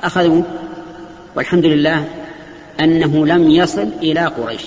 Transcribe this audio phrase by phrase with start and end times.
[0.00, 0.44] فأخذوه
[1.34, 2.08] والحمد لله
[2.80, 4.62] أنه لم يصل إلى قريش.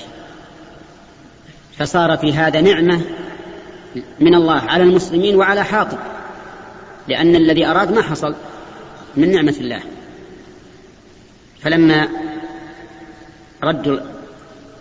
[1.78, 3.02] فصار في هذا نعمة
[4.20, 5.98] من الله على المسلمين وعلى حاطب
[7.08, 8.36] لأن الذي أراد ما حصل
[9.16, 9.82] من نعمة الله.
[11.62, 12.08] فلما
[13.64, 14.00] ردوا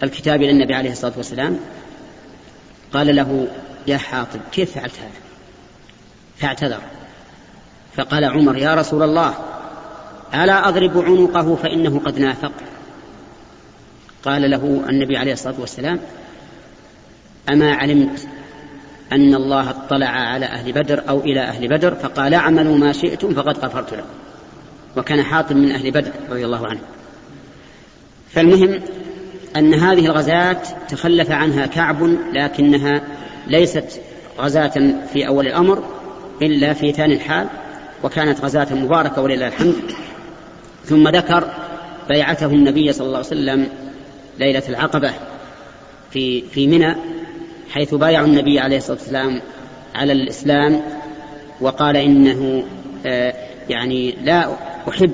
[0.02, 1.58] الكتاب إلى النبي عليه الصلاة والسلام
[2.92, 3.48] قال له
[3.86, 5.22] يا حاطب كيف فعلت هذا؟
[6.38, 6.80] فاعتذر.
[7.96, 9.34] فقال عمر يا رسول الله
[10.34, 12.52] ألا أضرب عنقه فإنه قد نافق؟
[14.24, 16.00] قال له النبي عليه الصلاة والسلام
[17.50, 18.28] أما علمت
[19.12, 23.58] أن الله اطلع على أهل بدر أو إلى أهل بدر فقال اعملوا ما شئتم فقد
[23.58, 24.06] غفرت لكم.
[24.96, 26.80] وكان حاطم من أهل بدر رضي الله عنه.
[28.30, 28.80] فالمهم
[29.56, 33.02] أن هذه الغزاة تخلف عنها كعب لكنها
[33.46, 34.00] ليست
[34.38, 35.84] غزاة في أول الأمر
[36.42, 37.46] إلا في ثاني الحال
[38.04, 39.74] وكانت غزاة مباركة ولله الحمد.
[40.84, 41.48] ثم ذكر
[42.08, 43.68] بيعته النبي صلى الله عليه وسلم
[44.38, 45.10] ليلة العقبة
[46.10, 46.96] في في منى
[47.70, 49.40] حيث بايعوا النبي عليه الصلاة والسلام
[49.94, 50.80] على الإسلام
[51.60, 52.64] وقال إنه
[53.06, 53.34] آه
[53.68, 54.56] يعني لا
[54.88, 55.12] أحب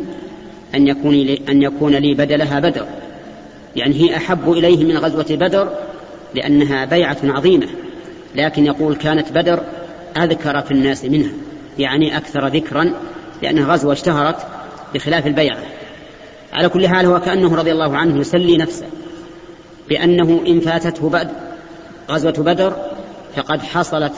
[0.75, 2.86] أن يكون لي أن يكون لي بدلها بدر.
[3.77, 5.72] يعني هي أحب إليه من غزوة بدر
[6.34, 7.66] لأنها بيعة عظيمة
[8.34, 9.62] لكن يقول كانت بدر
[10.16, 11.30] أذكر في الناس منها
[11.78, 12.92] يعني أكثر ذكرا
[13.42, 14.36] لأنها غزوة اشتهرت
[14.94, 15.58] بخلاف البيعة
[16.53, 18.86] على كل حال هو كأنه رضي الله عنه يسلي نفسه
[19.89, 21.31] بأنه إن فاتته بدر
[22.11, 22.72] غزوة بدر
[23.36, 24.12] فقد حصلت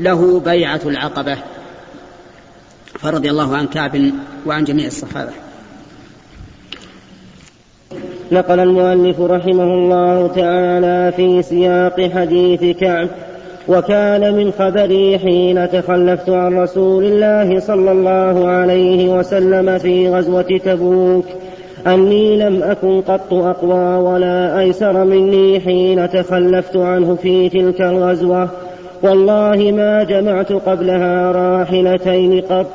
[0.00, 1.38] له بيعة العقبة.
[2.98, 4.12] فرضي الله عن كعب
[4.46, 5.32] وعن جميع الصحابة.
[8.32, 13.08] نقل المؤلف رحمه الله تعالى في سياق حديث كعب
[13.68, 21.24] وكان من خبري حين تخلفت عن رسول الله صلى الله عليه وسلم في غزوة تبوك.
[21.86, 28.48] أني لم أكن قط أقوى ولا أيسر مني حين تخلفت عنه في تلك الغزوة.
[29.02, 32.66] والله ما جمعت قبلها راحلتين قط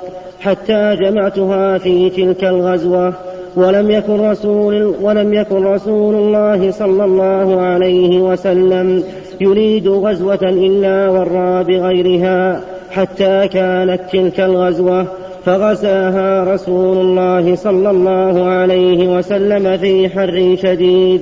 [0.41, 3.13] حتى جمعتها في تلك الغزوة.
[3.59, 9.03] ولم يكن رسول ولم يكن رسول الله صلى الله عليه وسلم
[9.41, 12.61] يريد غزوة إلا ورى بغيرها
[12.91, 15.05] حتى كانت تلك الغزوة
[15.45, 21.21] فغزاها رسول الله صلى الله عليه وسلم في حر شديد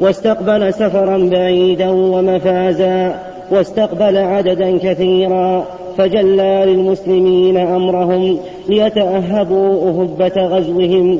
[0.00, 3.14] واستقبل سفرا بعيدا ومفازا
[3.50, 5.64] واستقبل عددا كثيرا
[5.98, 8.38] فجلى للمسلمين أمرهم
[8.68, 11.18] ليتأهبوا أهبة غزوهم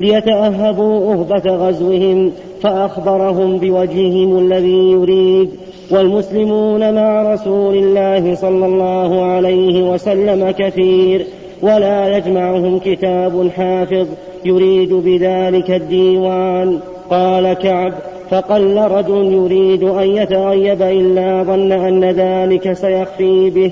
[0.00, 5.50] ليتأهبوا أهبة غزوهم فأخبرهم بوجههم الذي يريد.
[5.90, 11.26] والمسلمون مع رسول الله صلى الله عليه وسلم كثير
[11.62, 14.06] ولا يجمعهم كتاب حافظ
[14.44, 16.78] يريد بذلك الديوان.
[17.10, 17.92] قال كعب
[18.30, 23.70] فقل رجل يريد أن يتغيب إلا ظن أن ذلك سيخفي به.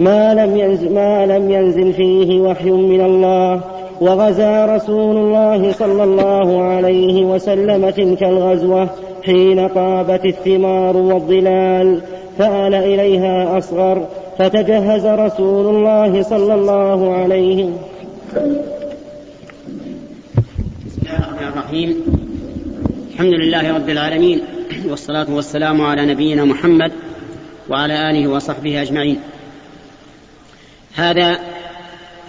[0.00, 3.75] ما لم ينزل, ما لم ينزل فيه وحي من الله.
[4.00, 8.88] وغزا رسول الله صلى الله عليه وسلم تلك الغزوة
[9.22, 12.02] حين طابت الثمار والظلال
[12.38, 14.06] فآل إليها أصغر
[14.38, 17.70] فتجهز رسول الله صلى الله عليه
[20.86, 22.02] بسم الله الرحمن الرحيم.
[23.12, 24.40] الحمد لله رب العالمين
[24.88, 26.92] والصلاة والسلام على نبينا محمد
[27.70, 29.20] وعلى آله وصحبه أجمعين.
[30.96, 31.38] هذا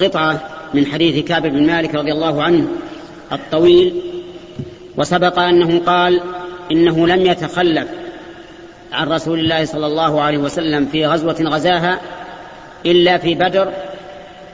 [0.01, 2.67] قطعة من حديث كعب بن مالك رضي الله عنه
[3.31, 4.01] الطويل
[4.97, 6.21] وسبق أنه قال
[6.71, 7.87] إنه لم يتخلف
[8.93, 11.99] عن رسول الله صلى الله عليه وسلم في غزوة غزاها
[12.85, 13.73] إلا في بدر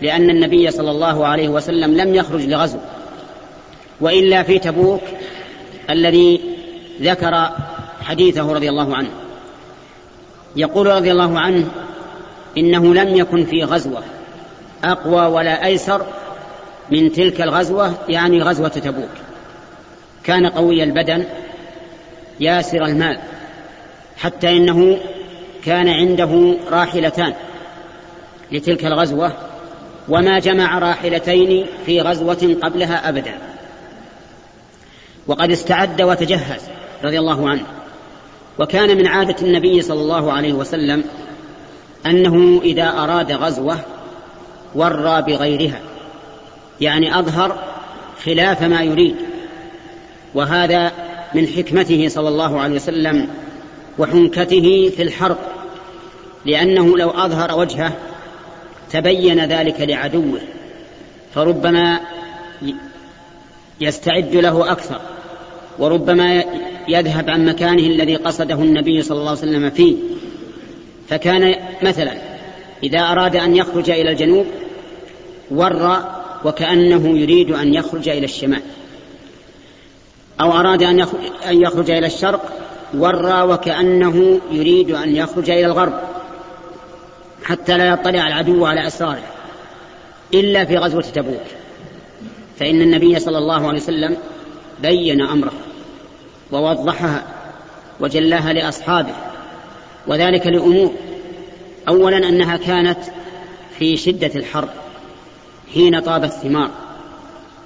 [0.01, 2.78] لأن النبي صلى الله عليه وسلم لم يخرج لغزو
[4.01, 5.01] وإلا في تبوك
[5.90, 6.41] الذي
[7.01, 7.50] ذكر
[8.01, 9.09] حديثه رضي الله عنه.
[10.56, 11.68] يقول رضي الله عنه
[12.57, 14.04] إنه لم يكن في غزوة.
[14.83, 16.06] أقوى ولا أيسر
[16.91, 19.09] من تلك الغزوة يعني غزوة تبوك.
[20.24, 21.25] كان قوي البدن
[22.39, 23.19] ياسر المال
[24.18, 24.97] حتى إنه
[25.65, 27.33] كان عنده راحلتان
[28.51, 29.31] لتلك الغزوة
[30.09, 33.33] وما جمع راحلتين في غزوة قبلها أبدا.
[35.27, 36.62] وقد استعد وتجهز
[37.03, 37.63] رضي الله عنه.
[38.59, 41.03] وكان من عادة النبي صلى الله عليه وسلم
[42.06, 43.77] أنه إذا أراد غزوة
[44.75, 45.80] ورى بغيرها.
[46.81, 47.64] يعني أظهر
[48.25, 49.16] خلاف ما يريد.
[50.34, 50.92] وهذا
[51.36, 53.28] من حكمته صلى الله عليه وسلم
[54.00, 55.38] وحنكته في الحرب
[56.46, 57.94] لأنه لو أظهر وجهه
[58.92, 60.40] تبين ذلك لعدوه.
[61.36, 62.00] فربما
[63.81, 65.02] يستعد له أكثر.
[65.80, 66.44] وربما
[66.88, 69.96] يذهب عن مكانه الذي قصده النبي صلى الله عليه وسلم فيه.
[71.10, 72.32] فكان مثلا
[72.83, 74.45] إذا أراد أن يخرج إلى الجنوب
[75.51, 75.97] ور
[76.45, 78.62] وكأنه يريد أن يخرج إلى الشمال.
[80.41, 82.41] أو أراد أن يخرج إلى الشرق
[82.97, 86.00] ورى وكأنه يريد أن يخرج إلى الغرب
[87.44, 89.24] حتى لا يطلع العدو على أسراره
[90.33, 91.45] إلا في غزوة تبوك.
[92.59, 94.18] فإن النبي صلى الله عليه وسلم
[94.81, 95.53] بين أمره
[96.51, 97.24] ووضحها
[98.00, 99.13] وجلاها لأصحابه
[100.07, 100.94] وذلك لأمور.
[101.88, 103.00] أولا أنها كانت
[103.80, 104.69] في شدة الحر
[105.74, 106.69] حين طاب الثمار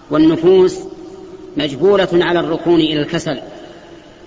[0.09, 0.79] والنفوس
[1.57, 3.39] مجبولة على الركون إلى الكسل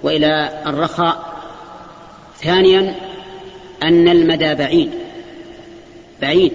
[0.02, 1.30] وإلى الرخاء.
[2.42, 2.94] ثانيا
[3.82, 4.90] أن المدى بعيد
[6.22, 6.52] بعيد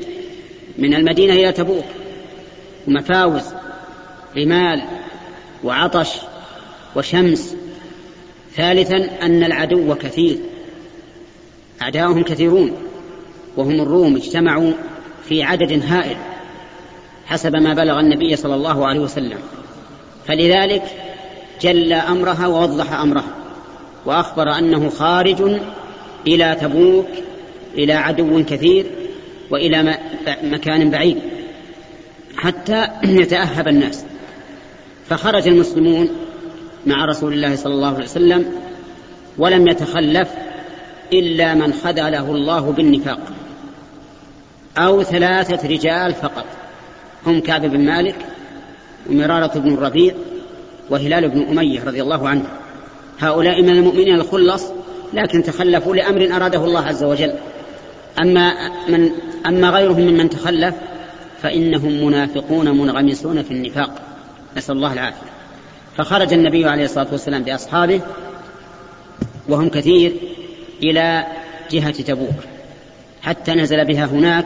[0.77, 1.85] من المدينة إلى تبوك
[2.87, 3.43] ومفاوز
[4.37, 4.81] رمال
[5.63, 6.09] وعطش
[6.95, 7.55] وشمس.
[8.55, 10.37] ثالثا أن العدو كثير
[11.81, 12.84] أعداؤهم كثيرون.
[13.57, 14.73] وهم الروم اجتمعوا
[15.23, 16.17] في عدد هائل
[17.25, 19.37] حسب ما بلغ النبي صلى الله عليه وسلم.
[20.27, 20.83] فلذلك
[21.61, 23.35] جل أمرها ووضح أمرها
[24.05, 25.59] وأخبر أنه خارج
[26.27, 27.07] إلى تبوك
[27.73, 28.85] إلى عدو كثير
[29.51, 29.97] وإلى
[30.43, 31.17] مكان بعيد
[32.37, 34.05] حتى يتأهب الناس.
[35.09, 36.09] فخرج المسلمون
[36.85, 38.45] مع رسول الله صلى الله عليه وسلم
[39.37, 40.29] ولم يتخلف
[41.13, 43.19] إلا من خذله الله بالنفاق.
[44.77, 46.45] أو ثلاثة رجال فقط.
[47.25, 48.15] هم كعب بن مالك
[49.09, 50.13] ومرارة بن الربيع
[50.89, 52.45] وهلال بن أمية رضي الله عنه.
[53.19, 54.65] هؤلاء من المؤمنين الخلص
[55.13, 57.33] لكن تخلفوا لأمر أراده الله عز وجل.
[58.19, 58.53] أما,
[58.89, 59.11] من
[59.45, 60.75] أما غيرهم ممن تخلف
[61.41, 64.01] فإنهم منافقون منغمسون في النفاق.
[64.57, 65.27] نسأل الله العافية.
[65.97, 68.01] فخرج النبي عليه الصلاة والسلام بأصحابه
[69.49, 70.13] وهم كثير
[70.83, 71.25] إلى
[71.71, 72.54] جهة تبوك.
[73.25, 74.45] حتى نزل بها هناك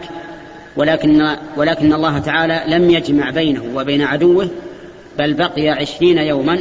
[0.78, 4.50] ولكن, ولكن الله تعالى لم يجمع بينه وبين عدوه
[5.18, 6.60] بل بقي عشرين يوما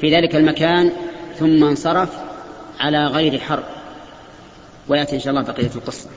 [0.00, 0.90] في ذلك المكان
[1.38, 2.08] ثم انصرف
[2.80, 3.62] على غير حرب.
[4.88, 6.08] ويأتي إن شاء الله بقية القصة.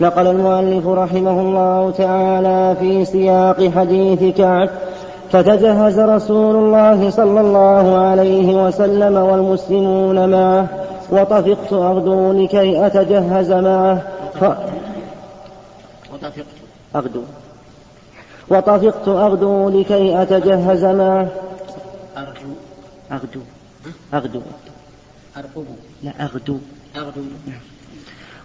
[0.00, 4.70] نقل المؤلف رحمه الله تعالى في سياق حديث كعب
[5.32, 10.68] فتجهز رسول الله صلى الله عليه وسلم والمسلمون معه
[11.12, 14.02] وطفقت أغدو لكي أتجهز معه.
[14.40, 14.44] ف...
[16.12, 16.46] وطفقت.
[16.96, 17.22] أغدو
[18.48, 21.28] وطفقت أغدو لكي أتجهز معه.
[22.16, 22.52] أرجو
[23.12, 23.40] أغدو
[24.14, 24.40] أغدو
[25.36, 25.64] أرقب
[26.02, 26.58] لا أغدو
[26.96, 27.22] أغدو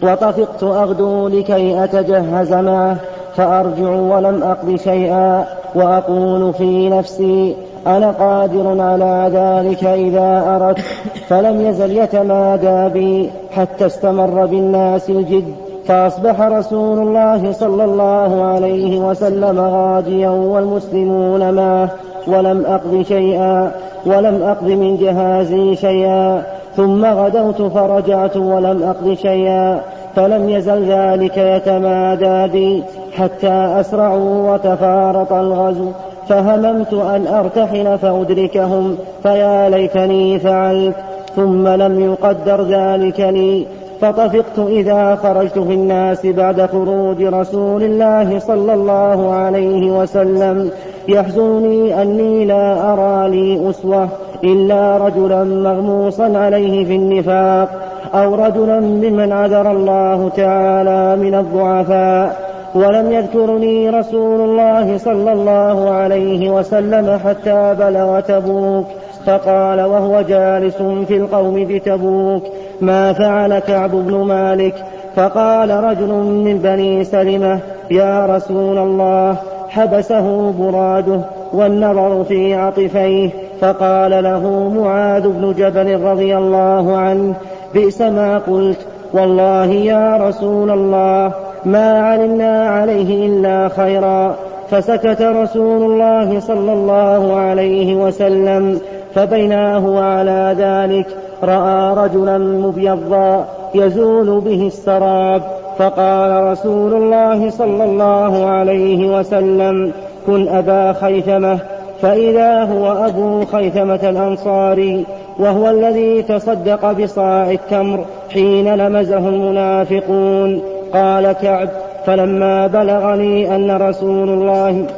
[0.01, 2.97] وطفقت أغدو لكي أتجهز معه.
[3.37, 5.45] فأرجع ولم أقض شيئا.
[5.75, 7.55] وأقول في نفسي
[7.87, 10.79] أنا قادر على ذلك إذا أردت
[11.27, 15.53] فلم يزل يتمادى بي حتى استمر بالناس الجد
[15.87, 21.89] فأصبح رسول الله صلى الله عليه وسلم غاديا والمسلمون معه
[22.27, 23.71] ولم أقض شيئا
[24.05, 26.43] ولم أقض من جهازي شيئا
[26.75, 29.81] ثم غدوت فرجعت ولم أقض شيئا
[30.15, 32.83] فلم يزل ذلك يتمادى بي
[33.17, 35.89] حتى أسرعوا وتفارط الغزو.
[36.29, 40.95] فهممت أن أرتحل فأدركهم فيا ليتني فعلت
[41.35, 43.65] ثم لم يقدر ذلك لي.
[44.01, 50.71] فطفقت إذا خرجت في الناس بعد خروج رسول الله صلى الله عليه وسلم.
[51.07, 54.09] يحزنني أني لا أرى لي أسوة
[54.43, 57.69] إلا رجلا مغموصا عليه في النفاق
[58.13, 62.44] أو رجلا ممن عذر الله تعالى من الضعفاء.
[62.75, 68.85] ولم يذكرني رسول الله صلى الله عليه وسلم حتى بلغ تبوك
[69.25, 70.75] فقال وهو جالس
[71.07, 72.43] في القوم بتبوك
[72.81, 74.73] ما فعل كعب بن مالك؟
[75.15, 77.59] فقال رجل من بني سلمة
[77.91, 79.35] يا رسول الله
[79.69, 81.19] حبسه براده
[81.53, 83.29] والنظر في عطفيه.
[83.61, 87.33] فقال له معاذ بن جبل رضي الله عنه
[87.73, 94.35] بئس ما قلت والله يا رسول الله ما علمنا عليه إلا خيرا.
[94.69, 98.79] فسكت رسول الله صلى الله عليه وسلم
[99.15, 101.07] فبينا هو على ذلك.
[101.43, 103.45] رأى رجلا مبيضا
[103.75, 105.41] يزول به السراب
[105.77, 109.91] فقال رسول الله صلى الله عليه وسلم
[110.27, 111.59] كن أبا خيثمة.
[112.01, 115.05] فإذا هو أبو خيثمة الأنصاري
[115.39, 120.74] وهو الذي تصدق بصاع التمر حين لمزه المنافقون.
[120.93, 121.69] قال كعب
[122.05, 124.89] فلما بلغني أن رسول الله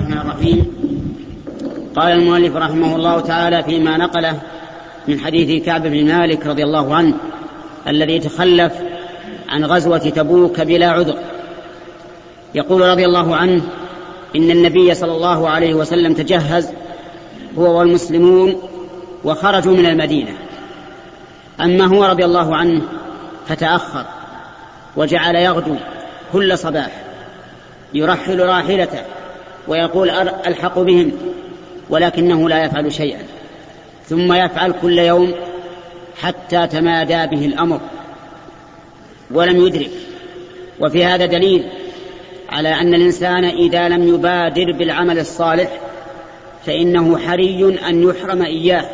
[0.00, 0.74] الرحيم.
[1.96, 4.38] قال المؤلف رحمه الله تعالى فيما نقله
[5.08, 7.14] من حديث كعب بن مالك رضي الله عنه
[7.88, 8.72] الذي تخلف
[9.48, 11.14] عن غزوة تبوك بلا عذر.
[12.54, 13.62] يقول رضي الله عنه
[14.36, 16.72] إن النبي صلى الله عليه وسلم تجهز
[17.58, 18.54] هو والمسلمون
[19.24, 20.32] وخرجوا من المدينة.
[21.60, 22.82] أما هو رضي الله عنه
[23.46, 24.04] فتأخر.
[24.96, 25.76] وجعل يغدو
[26.32, 26.90] كل صباح
[27.94, 29.02] يرحل راحلته
[29.68, 30.10] ويقول
[30.46, 31.12] ألحق بهم
[31.90, 33.22] ولكنه لا يفعل شيئا.
[34.08, 35.34] ثم يفعل كل يوم
[36.22, 37.80] حتى تمادى به الأمر
[39.30, 39.90] ولم يدرك.
[40.80, 41.64] وفي هذا دليل
[42.48, 45.68] على أن الإنسان إذا لم يبادر بالعمل الصالح
[46.66, 48.84] فإنه حري أن يحرم إياه.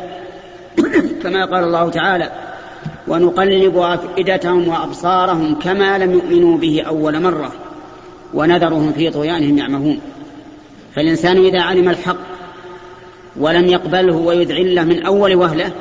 [1.23, 2.31] كما قال الله تعالى
[3.07, 7.51] ونقلب أفئدتهم وأبصارهم كما لم يؤمنوا به أول مرة
[8.33, 9.99] ونذرهم في طغيانهم يعمهون.
[10.95, 12.17] فالإنسان إذا علم الحق
[13.39, 15.71] ولم يقبله ويذعله من أول وهلة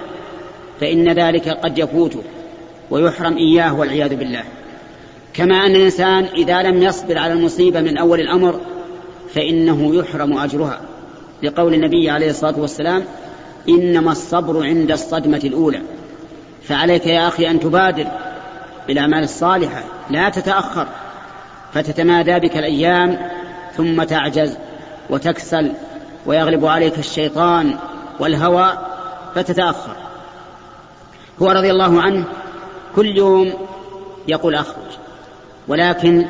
[0.80, 2.22] فإن ذلك قد يفوته
[2.90, 4.42] ويحرم إياه والعياذ بالله.
[5.34, 8.60] كما أن الإنسان إذا لم يصبر على المصيبة من أول الأمر
[9.34, 10.80] فإنه يحرم أجرها.
[11.42, 13.04] لقول النبي عليه الصلاة والسلام
[13.68, 15.80] إنما الصبر عند الصدمة الأولى.
[16.62, 18.06] فعليك يا أخي أن تبادر
[18.86, 20.86] بالأعمال الصالحة لا تتأخر
[21.74, 23.30] فتتمادى بك الأيام
[23.76, 24.58] ثم تعجز
[25.10, 25.72] وتكسل
[26.26, 27.76] ويغلب عليك الشيطان
[28.18, 28.78] والهوى
[29.34, 29.96] فتتأخر.
[31.42, 32.24] هو رضي الله عنه
[32.96, 33.52] كل يوم
[34.28, 34.90] يقول أخرج
[35.68, 36.26] ولكن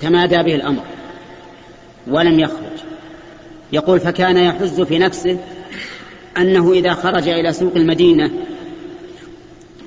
[0.00, 0.82] تمادى به الأمر
[2.06, 2.84] ولم يخرج.
[3.72, 5.38] يقول فكان يحز في نفسه
[6.38, 8.30] أنه إذا خرج إلى سوق المدينة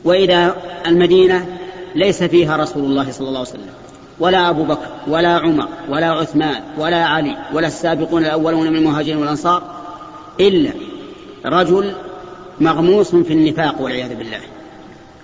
[0.03, 0.55] وإذا
[0.87, 1.45] المدينة
[1.95, 3.69] ليس فيها رسول الله صلى الله عليه وسلم.
[4.19, 9.63] ولا أبو بكر ولا عمر ولا عثمان ولا علي ولا السابقون الأولون من المهاجرين والأنصار
[10.39, 10.71] إلا
[11.45, 11.93] رجل
[12.59, 14.39] مغموس في النفاق والعياذ بالله.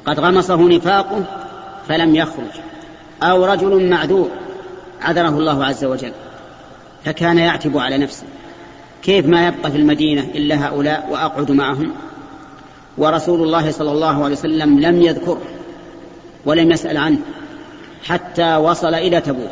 [0.06, 1.24] قد غمصه نفاقه
[1.88, 2.52] فلم يخرج
[3.24, 4.30] أو رجل معذور
[5.02, 6.12] عذره الله عز وجل
[7.06, 8.24] فكان يعتب على نفسه.
[9.04, 11.92] كيف ما يبقى في المدينة إلا هؤلاء وأقعد معهم؟
[12.98, 15.42] ورسول الله صلى الله عليه وسلم لم يذكره
[16.46, 17.18] ولم يسأل عنه
[18.04, 19.52] حتى وصل إلى تبوك.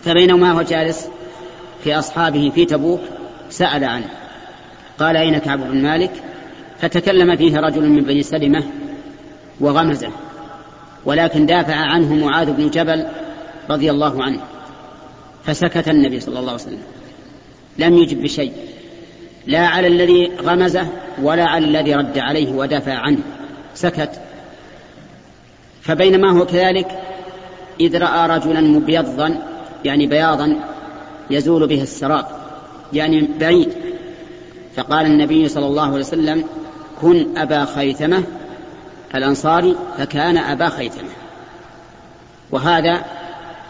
[0.00, 1.08] فبينما هو جالس
[1.84, 3.00] في أصحابه في تبوك
[3.50, 4.08] سأل عنه.
[4.98, 6.12] قال أين كعب بن مالك؟
[6.80, 8.64] فتكلم فيه رجل من بني سلمة
[9.60, 10.10] وغمزة
[11.04, 13.06] ولكن دافع عنه معاذ بن جبل
[13.70, 14.40] رضي الله عنه
[15.44, 16.82] فسكت النبي صلى الله عليه وسلم.
[17.78, 18.52] لم يجب بشيء.
[19.46, 20.86] لا على الذي غمزه
[21.22, 23.18] ولا على الذي رد عليه ودافع عنه.
[23.74, 24.10] سكت.
[25.82, 26.86] فبينما هو كذلك
[27.80, 29.42] إذ رأى رجلا مبيضا
[29.84, 30.60] يعني بياضا
[31.30, 32.26] يزول به السراب
[32.92, 33.68] يعني بعيد.
[34.76, 36.44] فقال النبي صلى الله عليه وسلم
[37.00, 38.22] كن أبا خيثمة.
[39.14, 41.10] الأنصاري فكان أبا خيثمة.
[42.50, 43.04] وهذا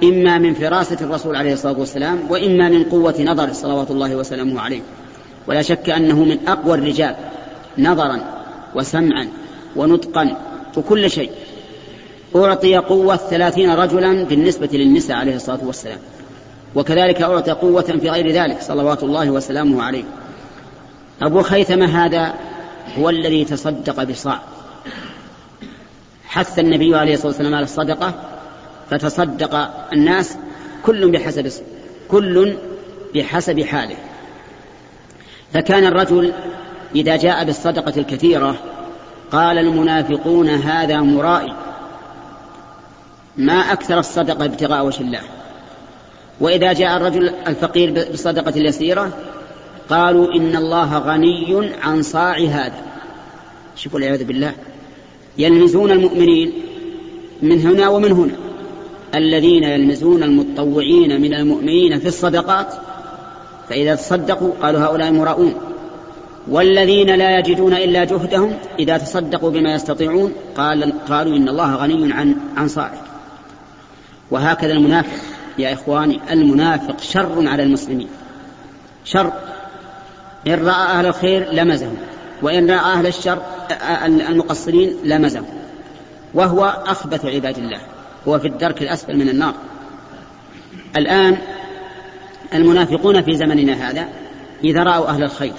[0.02, 4.80] إما من فراسة الرسول عليه الصلاة والسلام وإما من قوة نظر صلوات الله وسلامه عليه.
[5.46, 7.16] ولا شك أنه من أقوى الرجال
[7.78, 8.20] نظرا
[8.74, 9.28] وسمعا
[9.76, 10.36] ونطقا
[10.76, 11.30] وكل شيء.
[12.36, 15.98] أعطي قوة ثلاثين رجلا بالنسبة للنساء عليه الصلاة والسلام.
[16.74, 20.04] وكذلك أعطي قوة في غير ذلك صلوات الله وسلامه عليه.
[21.22, 22.34] أبو خيثمة هذا
[22.98, 24.40] هو الذي تصدق بصاع.
[26.24, 28.14] حث النبي عليه الصلاة والسلام على الصدقة
[28.90, 29.54] فتصدق
[29.92, 30.36] الناس
[30.82, 31.52] كل بحسب
[32.08, 32.56] كل
[33.14, 33.96] بحسب حاله.
[35.52, 36.32] فكان الرجل
[36.94, 38.56] إذا جاء بالصدقة الكثيرة
[39.32, 41.52] قال المنافقون هذا مرائي.
[43.36, 45.20] ما أكثر الصدقة ابتغاء وجه الله.
[46.40, 49.10] وإذا جاء الرجل الفقير بالصدقة اليسيرة
[49.90, 52.82] قالوا إن الله غني عن صاع هذا.
[53.76, 54.52] شوفوا العياذ بالله.
[55.38, 56.52] يلمزون المؤمنين
[57.42, 58.34] من هنا ومن هنا.
[59.14, 62.74] الذين يلمزون المتطوعين من المؤمنين في الصدقات
[63.68, 65.54] فإذا تصدقوا قالوا هؤلاء مراؤون.
[66.48, 72.36] والذين لا يجدون إلا جهدهم إذا تصدقوا بما يستطيعون قال قالوا إن الله غني عن
[72.56, 72.98] عن صاعد
[74.30, 75.18] وهكذا المنافق
[75.58, 78.08] يا إخواني المنافق شر على المسلمين.
[79.04, 79.32] شر.
[80.46, 81.96] إن رأى أهل الخير لمزهم
[82.42, 83.42] وإن رأى أهل الشر
[84.28, 85.44] المقصرين لمزهم.
[86.34, 87.80] وهو أخبث عباد الله
[88.28, 89.54] هو في الدرك الأسفل من النار.
[90.96, 91.38] الآن
[92.54, 94.08] المنافقون في زمننا هذا
[94.64, 95.52] إذا رأوا أهل الخير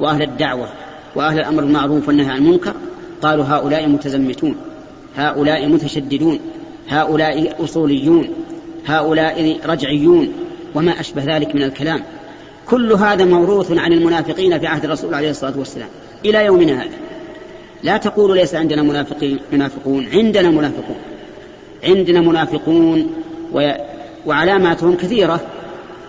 [0.00, 0.68] وأهل الدعوة
[1.14, 2.74] وأهل الأمر بالمعروف والنهي عن المنكر
[3.22, 4.56] قالوا هؤلاء متزمتون
[5.16, 6.40] هؤلاء متشددون
[6.88, 8.28] هؤلاء أصوليون
[8.86, 10.32] هؤلاء رجعيون
[10.74, 12.02] وما أشبه ذلك من الكلام.
[12.68, 15.88] كل هذا موروث عن المنافقين في عهد الرسول عليه الصلاة والسلام
[16.24, 16.96] إلى يومنا هذا.
[17.82, 20.96] لا تقولوا ليس عندنا منافقين منافقون عندنا منافقون
[21.84, 23.10] عندنا منافقون
[24.26, 25.40] وعلاماتهم كثيرة.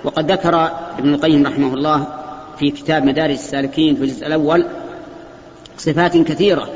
[0.05, 2.07] وقد ذكر ابن القيم رحمه الله
[2.59, 4.65] في كتاب مدارج السالكين في الجزء الأول
[5.77, 6.69] صفات كثيرة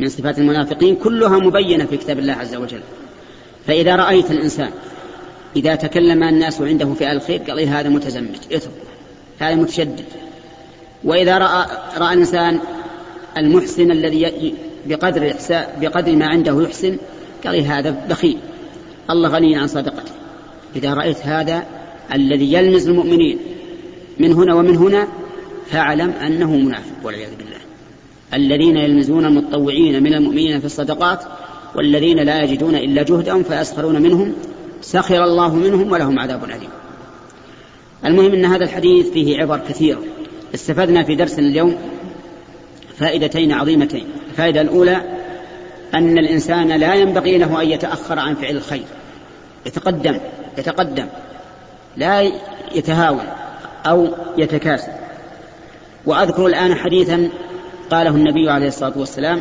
[0.00, 2.80] من صفات المنافقين كلها مبينة في كتاب الله عز وجل.
[3.66, 4.70] فإذا رأيت الإنسان
[5.56, 8.70] إذا تكلم الناس عنده في الخير قال إيه هذا متزمت اترك
[9.38, 10.04] هذا متشدد.
[11.04, 12.58] وإذا رأى رأى الإنسان
[13.36, 14.54] المحسن الذي
[14.86, 15.34] بقدر
[15.80, 16.96] بقدر ما عنده يحسن
[17.44, 18.38] قال إيه هذا بخيل
[19.10, 20.12] الله غني عن صدقته.
[20.76, 21.64] إذا رأيت هذا
[22.14, 23.38] الذي يلمز المؤمنين
[24.18, 25.08] من هنا ومن هنا
[25.70, 27.58] فاعلم أنه منافق والعياذ بالله.
[28.34, 31.24] الذين يلمزون المتطوعين من المؤمنين في الصدقات
[31.74, 34.32] والذين لا يجدون إلا جهدهم فيسخرون منهم
[34.80, 36.70] سخر الله منهم ولهم عذاب أليم.
[38.04, 40.02] المهم أن هذا الحديث فيه عبر كثيرة
[40.54, 41.76] استفدنا في درسنا اليوم
[42.98, 44.04] فائدتين عظيمتين.
[44.30, 45.02] الفائدة الأولى
[45.94, 48.84] أن الإنسان لا ينبغي له أن يتأخر عن فعل الخير.
[49.66, 50.16] يتقدم
[50.58, 51.06] يتقدم.
[51.96, 52.32] لا
[52.74, 53.24] يتهاون
[53.86, 54.08] أو
[54.38, 54.92] يتكاسل.
[56.06, 57.28] وأذكر الآن حديثا
[57.90, 59.40] قاله النبي عليه الصلاة والسلام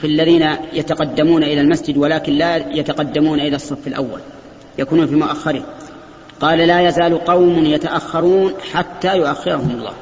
[0.00, 4.20] في الذين يتقدمون إلى المسجد ولكن لا يتقدمون إلى الصف الأول
[4.78, 5.62] يكونون في مؤخره.
[6.40, 9.92] قال لا يزال قوم يتأخرون حتى يؤخرهم الله.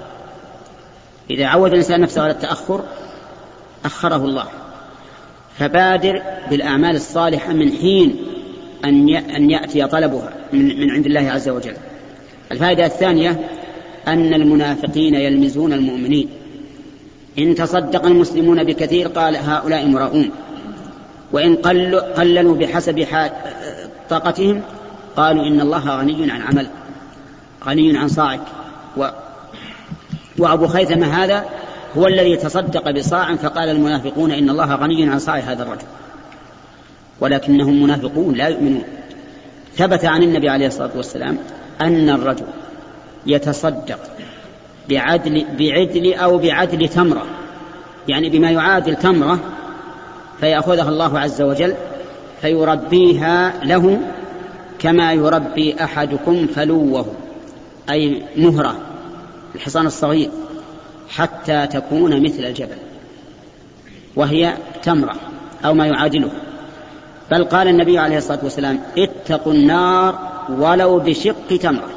[1.30, 2.84] إذا عود الإنسان نفسه على التأخر
[3.84, 4.46] أخره الله.
[5.58, 8.16] فبادر بالأعمال الصالحة من حين
[8.84, 11.76] أن يأتي طلبها من عند الله عز وجل.
[12.52, 13.40] الفائدة الثانية
[14.08, 16.28] أن المنافقين يلمزون المؤمنين.
[17.38, 20.30] إن تصدق المسلمون بكثير قال هؤلاء مراؤون
[21.32, 21.56] وإن
[22.16, 23.06] قللوا بحسب
[24.10, 24.62] طاقتهم
[25.16, 26.66] قالوا إن الله غني عن عمل
[27.66, 28.40] غني عن صاعك
[28.96, 29.08] و
[30.38, 31.44] وأبو خيثمة هذا
[31.96, 35.86] هو الذي تصدق بصاع فقال المنافقون إن الله غني عن صاع هذا الرجل.
[37.20, 38.82] ولكنهم منافقون لا يؤمنون.
[39.76, 41.38] ثبت عن النبي عليه الصلاة والسلام
[41.80, 42.46] أن الرجل
[43.26, 43.98] يتصدق
[44.88, 47.26] بعدل, بعدل أو بعدل تمرة.
[48.08, 49.40] يعني بما يعادل تمرة
[50.40, 51.74] فيأخذها الله عز وجل
[52.40, 54.00] فيربيها له
[54.78, 57.06] كما يربي أحدكم فلوه
[57.90, 58.76] أي مهرة
[59.54, 60.30] الحصان الصغير
[61.08, 62.76] حتى تكون مثل الجبل
[64.16, 65.14] وهي تمرة
[65.64, 66.30] أو ما يعادله.
[67.30, 71.90] بل قال النبي عليه الصلاة والسلام اتقوا النار ولو بشق تمرة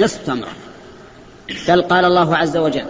[0.00, 0.52] نصف تمرة.
[1.68, 2.86] بل قال الله عز وجل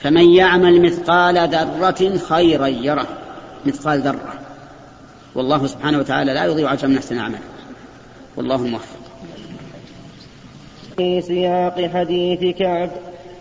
[0.00, 3.06] فمن يعمل مثقال ذرة خيرا يره
[3.66, 4.34] مثقال ذرة.
[5.34, 7.40] والله سبحانه وتعالى لا يضيع أجر من أحسن أعمال
[8.36, 8.98] والله موفق
[10.96, 12.90] في سياق حديث كعب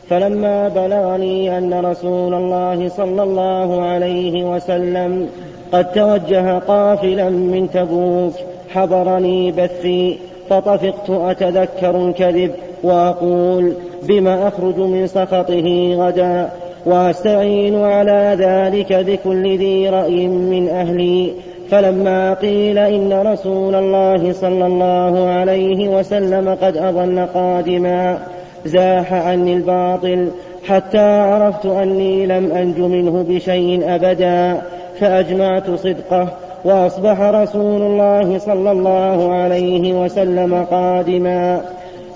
[0.10, 5.30] فلما بلغني أن رسول الله صلى الله عليه وسلم
[5.72, 8.34] قد توجه قافلا من تبوك
[8.70, 10.18] حضرني بثي
[10.50, 12.52] فطفقت أتذكر الكذب
[12.84, 13.74] وأقول
[14.08, 16.50] بما أخرج من سخطه غدا
[16.86, 21.34] وأستعين على ذلك بكل ذي رأي من أهلي.
[21.70, 28.20] فلما قيل إن رسول الله صلى الله عليه وسلم قد أظل قادما
[28.66, 30.28] زاح عني الباطل
[30.68, 34.62] حتى عرفت أني لم أنج منه بشيء أبدا
[35.00, 36.28] فأجمعت صدقه
[36.66, 41.62] وأصبح رسول الله صلى الله عليه وسلم قادما.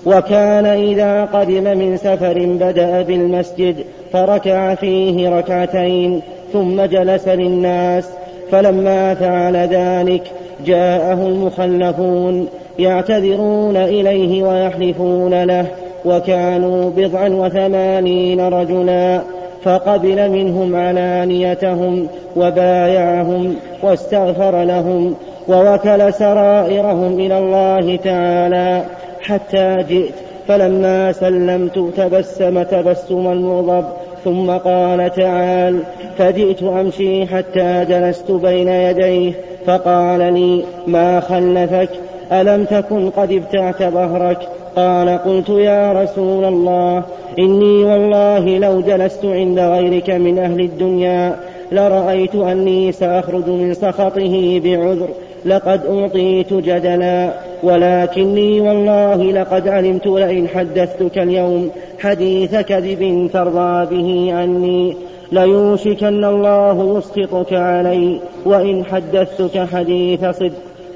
[0.06, 3.76] وكان إذا قدم من سفر بدأ بالمسجد
[4.12, 6.20] فركع فيه ركعتين
[6.52, 8.10] ثم جلس للناس
[8.50, 10.22] فلما فعل ذلك
[10.66, 15.66] جاءه المخلفون يعتذرون إليه ويحلفون له.
[16.04, 19.20] وكانوا بضعا وثمانين رجلا
[19.64, 22.06] فقبل منهم علانيتهم
[22.36, 25.14] وبايعهم واستغفر لهم
[25.48, 28.82] ووكل سرائرهم إلى الله تعالى
[29.20, 30.14] حتى جئت.
[30.48, 33.84] فلما سلمت تبسم تبسم المغضب
[34.24, 35.82] ثم قال تعال
[36.18, 39.32] فجئت أمشي حتى جلست بين يديه
[39.66, 41.88] فقال لي ما خلفك؟
[42.32, 44.38] ألم تكن قد ابتعت ظهرك؟
[44.76, 47.02] قال قلت يا رسول الله
[47.38, 51.36] إني والله لو جلست عند غيرك من أهل الدنيا
[51.72, 55.08] لرأيت أني سأخرج من سخطه بعذر
[55.44, 57.30] لقد أعطيت جدلا
[57.62, 64.96] ولكني والله لقد علمت لئن حدثتك اليوم حديث كذب ترضى به عني.
[65.32, 70.52] ليوشكن الله يسخطك علي وإن حدثتك حديث صدق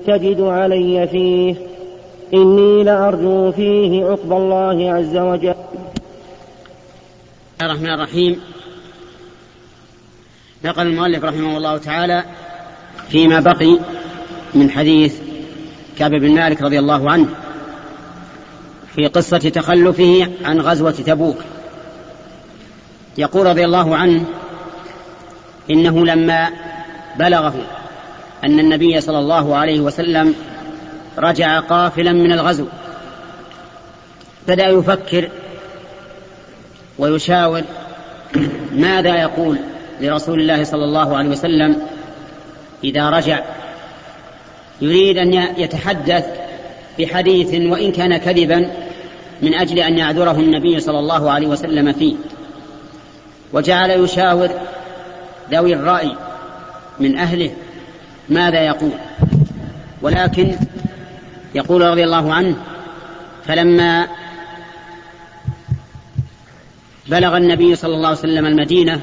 [0.06, 1.54] تجد علي فيه.
[2.34, 5.54] إني لأرجو فيه عقب الله عز وجل.
[7.62, 8.40] الرحمن الرحيم.
[10.64, 12.24] نقل المؤلف رحمه الله تعالى
[13.08, 13.78] فيما بقي
[14.54, 15.16] من حديث
[15.98, 17.28] كعب بن مالك رضي الله عنه
[18.94, 21.38] في قصة تخلفه عن غزوة تبوك.
[23.18, 24.24] يقول رضي الله عنه
[25.70, 26.50] إنه لما
[27.18, 27.54] بلغه
[28.44, 30.34] أن النبي صلى الله عليه وسلم
[31.18, 32.66] رجع قافلا من الغزو.
[34.48, 35.28] بدأ يفكر
[36.98, 37.62] ويشاور
[38.72, 39.58] ماذا يقول
[40.00, 41.82] لرسول الله صلى الله عليه وسلم
[42.84, 43.40] إذا رجع.
[44.80, 46.26] يريد أن يتحدث
[46.98, 48.70] بحديث وإن كان كذبا
[49.42, 52.14] من أجل أن يعذره النبي صلى الله عليه وسلم فيه.
[53.52, 54.48] وجعل يشاور
[55.50, 56.16] ذوي الرأي
[57.00, 57.50] من أهله
[58.28, 58.92] ماذا يقول.
[60.02, 60.56] ولكن
[61.54, 62.56] يقول رضي الله عنه
[63.44, 64.08] فلما
[67.08, 69.00] بلغ النبي صلى الله عليه وسلم المدينة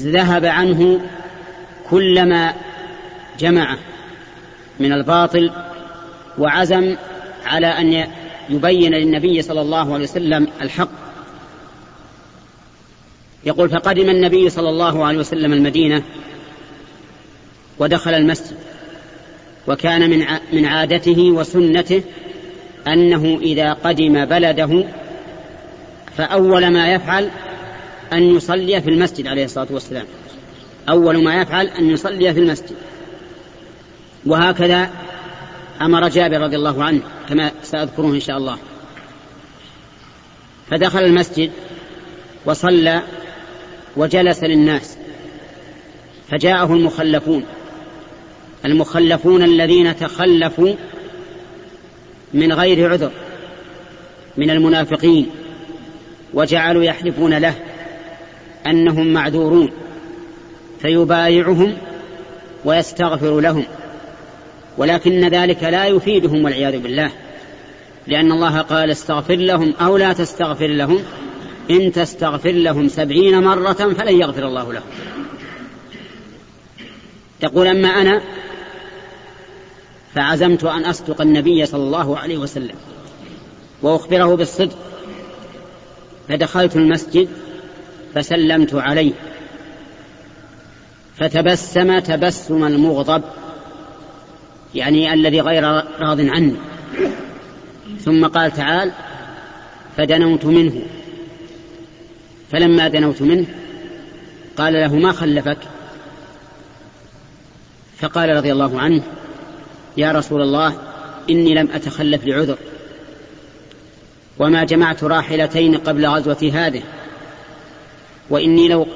[0.00, 1.00] ذهب عنه
[1.90, 2.54] كلما
[3.38, 3.78] جمعه
[4.80, 5.50] من الباطل
[6.38, 6.96] وعزم
[7.44, 8.06] على أن
[8.50, 10.88] يبين للنبي صلى الله عليه وسلم الحق.
[13.44, 16.02] يقول فقدم النبي صلى الله عليه وسلم المدينة
[17.78, 18.56] ودخل المسجد.
[19.68, 22.02] وكان من من عادته وسنته
[22.88, 24.84] أنه إذا قدم بلده
[26.16, 27.30] فأول ما يفعل
[28.12, 30.04] أن يصلي في المسجد عليه الصلاة والسلام.
[30.88, 32.76] أول ما يفعل أن يصلي في المسجد.
[34.26, 34.90] وهكذا
[35.80, 38.58] أمر جابر رضي الله عنه كما سأذكره إن شاء الله.
[40.70, 41.50] فدخل المسجد
[42.46, 43.02] وصلى
[43.96, 44.96] وجلس للناس
[46.30, 47.44] فجاءه المخلفون.
[48.66, 50.74] المخلفون الذين تخلفوا
[52.34, 53.10] من غير عذر
[54.36, 55.26] من المنافقين
[56.34, 57.54] وجعلوا يحلفون له
[58.66, 59.70] أنهم معذورون
[60.82, 61.76] فيبايعهم
[62.64, 63.64] ويستغفر لهم
[64.78, 67.10] ولكن ذلك لا يفيدهم والعياذ بالله
[68.06, 70.98] لأن الله قال استغفر لهم أو لا تستغفر لهم
[71.70, 74.84] إن تستغفر لهم سبعين مرة فلن يغفر الله لهم.
[77.42, 78.22] يقول أما أنا
[80.16, 82.74] فعزمت أن أصدق النبي صلى الله عليه وسلم
[83.82, 84.76] وأخبره بالصدق.
[86.28, 87.28] فدخلت المسجد
[88.14, 89.12] فسلمت عليه.
[91.16, 93.22] فتبسم تبسم المغضب
[94.74, 95.62] يعني الذي غير
[96.00, 96.56] راض عني
[98.00, 98.92] ثم قال تعال
[99.96, 100.82] فدنوت منه.
[102.52, 103.46] فلما دنوت منه
[104.56, 105.58] قال له ما خلفك؟
[107.98, 109.02] فقال رضي الله عنه
[109.96, 110.78] يا رسول الله
[111.30, 112.58] إني لم أتخلف لعذر.
[114.38, 116.82] وما جمعت راحلتين قبل غزوة هذه.
[118.30, 118.86] وإني لو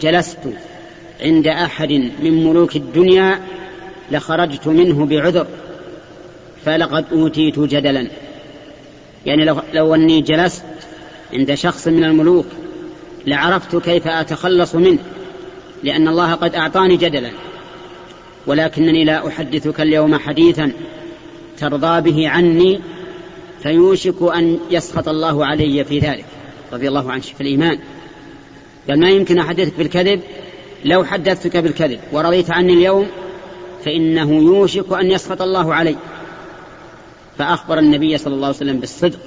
[0.00, 0.38] جلست
[1.20, 1.92] عند أحد
[2.22, 3.40] من ملوك الدنيا
[4.10, 5.46] لخرجت منه بعذر.
[6.64, 8.06] فلقد أوتيت جدلا.
[9.26, 10.64] يعني لو, لو أني جلست
[11.32, 12.46] عند شخص من الملوك
[13.26, 14.98] لعرفت كيف أتخلص منه
[15.82, 17.30] لأن الله قد أعطاني جدلا.
[18.46, 20.72] ولكنني لا أحدثك اليوم حديثا
[21.58, 22.80] ترضى به عني
[23.62, 26.24] فيوشك أن يسخط الله علي في ذلك.
[26.72, 27.78] رضي الله عنه في الإيمان.
[28.88, 30.20] قال ما يمكن أحدثك بالكذب؟
[30.84, 33.06] لو حدثتك بالكذب ورضيت عني اليوم
[33.84, 35.96] فإنه يوشك أن يسخط الله علي.
[37.38, 39.18] فأخبر النبي صلى الله عليه وسلم بالصدق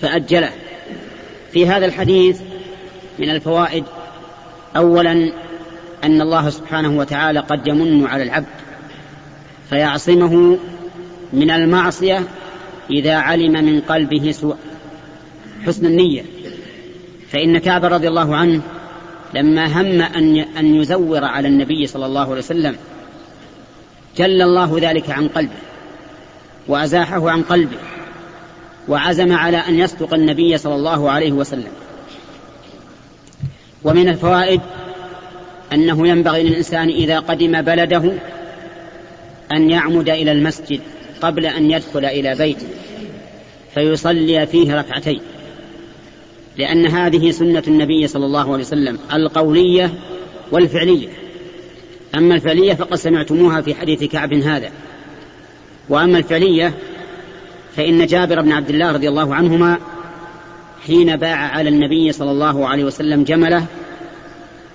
[0.00, 0.50] فأجله.
[1.52, 2.40] في هذا الحديث
[3.18, 3.84] من الفوائد
[4.76, 5.32] أولا
[6.04, 8.46] أن الله سبحانه وتعالى قد يمن على العبد
[9.70, 10.58] فيعصمه
[11.32, 12.24] من المعصية
[12.90, 14.56] إذا علم من قلبه سوء
[15.66, 16.22] حسن النية.
[17.32, 18.60] فإن كعب رضي الله عنه
[19.34, 22.76] لما هم أن أن يزور على النبي صلى الله عليه وسلم
[24.16, 25.58] جل الله ذلك عن قلبه
[26.68, 27.78] وأزاحه عن قلبه
[28.88, 31.72] وعزم على أن يصدق النبي صلى الله عليه وسلم.
[33.84, 34.60] ومن الفوائد
[35.72, 38.12] أنه ينبغي للإنسان إذا قدم بلده
[39.52, 40.80] أن يعمد إلى المسجد
[41.20, 42.66] قبل أن يدخل إلى بيته
[43.74, 45.20] فيصلي فيه ركعتين.
[46.56, 49.92] لأن هذه سنة النبي صلى الله عليه وسلم القولية
[50.52, 51.08] والفعلية.
[52.14, 54.70] أما الفعلية فقد سمعتموها في حديث كعب هذا.
[55.88, 56.74] وأما الفعلية
[57.76, 59.78] فإن جابر بن عبد الله رضي الله عنهما
[60.86, 63.66] حين باع على النبي صلى الله عليه وسلم جمله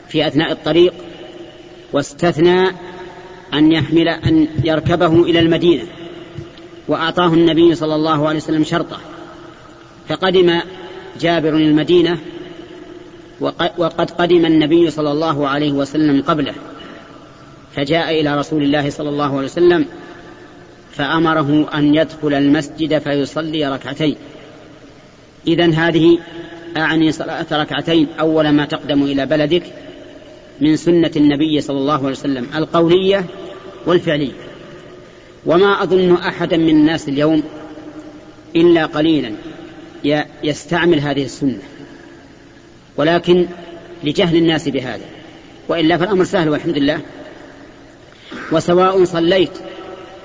[0.08, 0.94] في أثناء الطريق
[1.94, 2.68] واستثنى
[3.54, 5.84] أن يحمل أن يركبه إلى المدينة
[6.88, 9.00] وأعطاه النبي صلى الله عليه وسلم شرطه.
[10.10, 10.60] فقدم
[11.20, 12.18] جابر المدينة
[13.78, 16.54] وقد قدم النبي صلى الله عليه وسلم قبله.
[17.76, 19.86] فجاء إلى رسول الله صلى الله عليه وسلم
[20.92, 24.16] فأمره أن يدخل المسجد فيصلي ركعتين.
[25.48, 26.20] إذا هذه
[26.78, 29.63] أعني صلاة ركعتين أول ما تقدم إلى بلدك
[30.62, 33.26] من سنة النبي صلى الله عليه وسلم القولية
[33.86, 34.32] والفعلية.
[35.46, 37.44] وما أظن أحدا من الناس اليوم
[38.56, 39.36] إلا قليلا
[40.44, 41.62] يستعمل هذه السنة.
[42.98, 43.48] ولكن
[44.04, 45.06] لجهل الناس بهذا.
[45.70, 47.02] وإلا فالأمر سهل والحمد لله.
[48.52, 49.52] وسواء صليت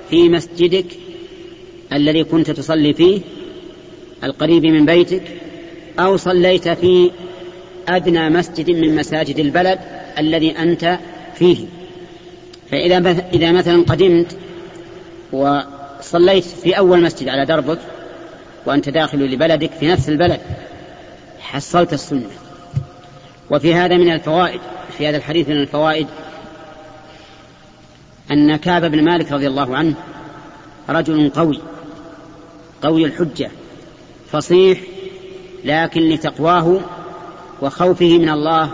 [0.09, 0.85] في مسجدك
[1.93, 3.21] الذي كنت تصلي فيه
[4.23, 5.23] القريب من بيتك
[5.99, 7.11] أو صليت في
[7.95, 9.79] أدنى مسجد من مساجد البلد
[10.17, 10.99] الذي أنت
[11.35, 11.65] فيه.
[12.71, 14.37] فإذا إذا مثلا قدمت
[15.31, 17.79] وصليت في أول مسجد على دربك
[18.65, 20.39] وأنت داخل لبلدك في نفس البلد
[21.39, 22.29] حصلت السنة.
[23.49, 24.59] وفي هذا من الفوائد
[24.97, 26.07] في هذا الحديث من الفوائد
[28.31, 29.93] أن كعب بن مالك رضي الله عنه
[30.89, 31.59] رجل قوي
[32.81, 33.51] قوي الحجة
[34.31, 34.79] فصيح
[35.65, 36.79] لكن لتقواه
[37.61, 38.71] وخوفه من الله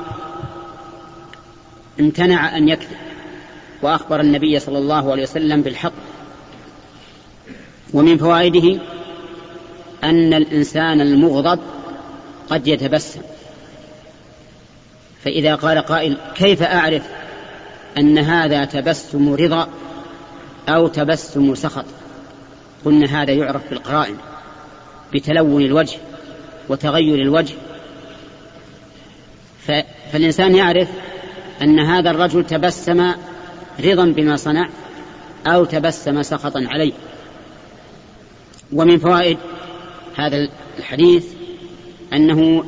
[1.99, 2.97] امتنع أن يكذب
[3.81, 5.93] وأخبر النبي صلى الله عليه وسلم بالحق.
[7.93, 8.81] ومن فوائده
[10.03, 11.59] أن الإنسان المغضب
[12.49, 13.21] قد يتبسم.
[15.23, 17.03] فإذا قال قائل كيف أعرف
[17.97, 19.67] أن هذا تبسم رضا
[20.69, 21.85] أو تبسم سخط؟
[22.85, 24.17] قلنا هذا يعرف بالقرائن
[25.13, 25.97] بتلون الوجه
[26.69, 27.53] وتغير الوجه
[30.11, 30.87] فالإنسان يعرف
[31.61, 33.11] أن هذا الرجل تبسم
[33.79, 34.69] رضا بما صنع
[35.47, 36.93] أو تبسم سخطا عليه.
[38.73, 39.37] ومن فوائد
[40.15, 41.25] هذا الحديث
[42.13, 42.63] أنه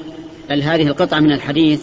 [0.50, 1.82] بل هذه القطعة من الحديث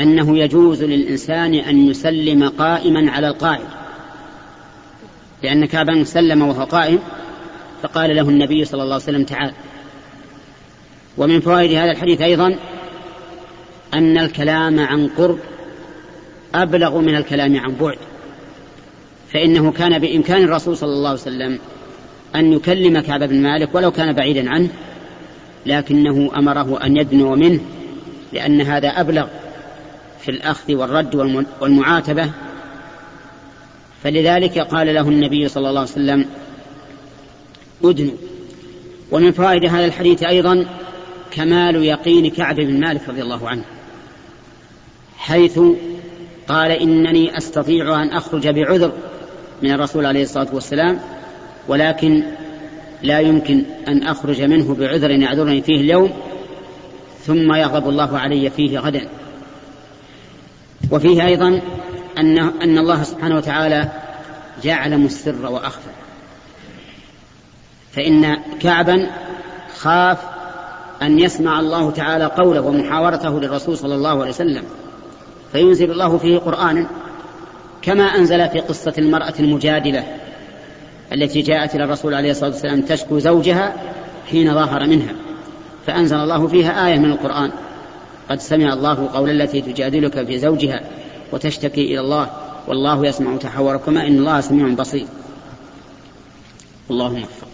[0.00, 3.68] أنه يجوز للإنسان أن يسلم قائما على القاعد.
[5.42, 6.98] لأن كعبا سلم وهو قائم
[7.82, 9.52] فقال له النبي صلى الله عليه وسلم تعال.
[11.18, 12.58] ومن فوائد هذا الحديث أيضا
[13.94, 15.38] أن الكلام عن قرب
[16.54, 17.98] أبلغ من الكلام عن بعد
[19.32, 21.58] فإنه كان بإمكان الرسول صلى الله عليه وسلم
[22.34, 24.68] أن يكلم كعب بن مالك ولو كان بعيدا عنه
[25.66, 27.60] لكنه أمره أن يدنو منه
[28.32, 29.26] لأن هذا أبلغ
[30.20, 31.14] في الأخذ والرد
[31.60, 32.30] والمعاتبة.
[34.04, 36.24] فلذلك قال له النبي صلى الله عليه وسلم
[37.84, 38.12] أدنو.
[39.10, 40.66] ومن فوائد هذا الحديث أيضا
[41.30, 43.64] كمال يقين كعب بن مالك رضي الله عنه.
[45.18, 45.60] حيث
[46.48, 48.92] قال إنني أستطيع أن أخرج بعذر
[49.62, 51.00] من الرسول عليه الصلاة والسلام
[51.68, 52.22] ولكن
[53.02, 56.12] لا يمكن أن أخرج منه بعذر يعذرني فيه اليوم
[57.26, 59.08] ثم يغضب الله علي فيه غدا.
[60.90, 61.60] وفيه أيضا
[62.18, 63.88] أن, أن الله سبحانه وتعالى
[64.64, 65.90] يعلم السر وأخفى.
[67.92, 69.10] فإن كعبا
[69.76, 70.18] خاف
[71.02, 74.64] أن يسمع الله تعالى قوله ومحاورته للرسول صلى الله عليه وسلم.
[75.52, 76.86] فينزل الله فيه قرآنا
[77.82, 80.04] كما أنزل في قصة المرأة المجادلة
[81.12, 83.72] التي جاءت إلى الرسول عليه الصلاة والسلام تشكو زوجها
[84.30, 85.12] حين ظاهر منها
[85.86, 87.50] فأنزل الله فيها آية من القرآن
[88.30, 90.80] قد سمع الله قول التي تجادلك في زوجها
[91.32, 92.30] وتشتكي إلى الله
[92.68, 95.06] والله يسمع تحوركما إن الله سميع بصير.
[96.90, 97.48] اللهم وفق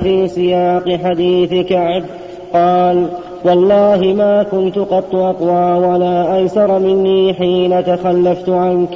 [0.00, 2.04] في سياق حديث كعب
[2.52, 8.88] قال والله ما كنت قط أقوى ولا أيسر مني حين تخلفت عنك.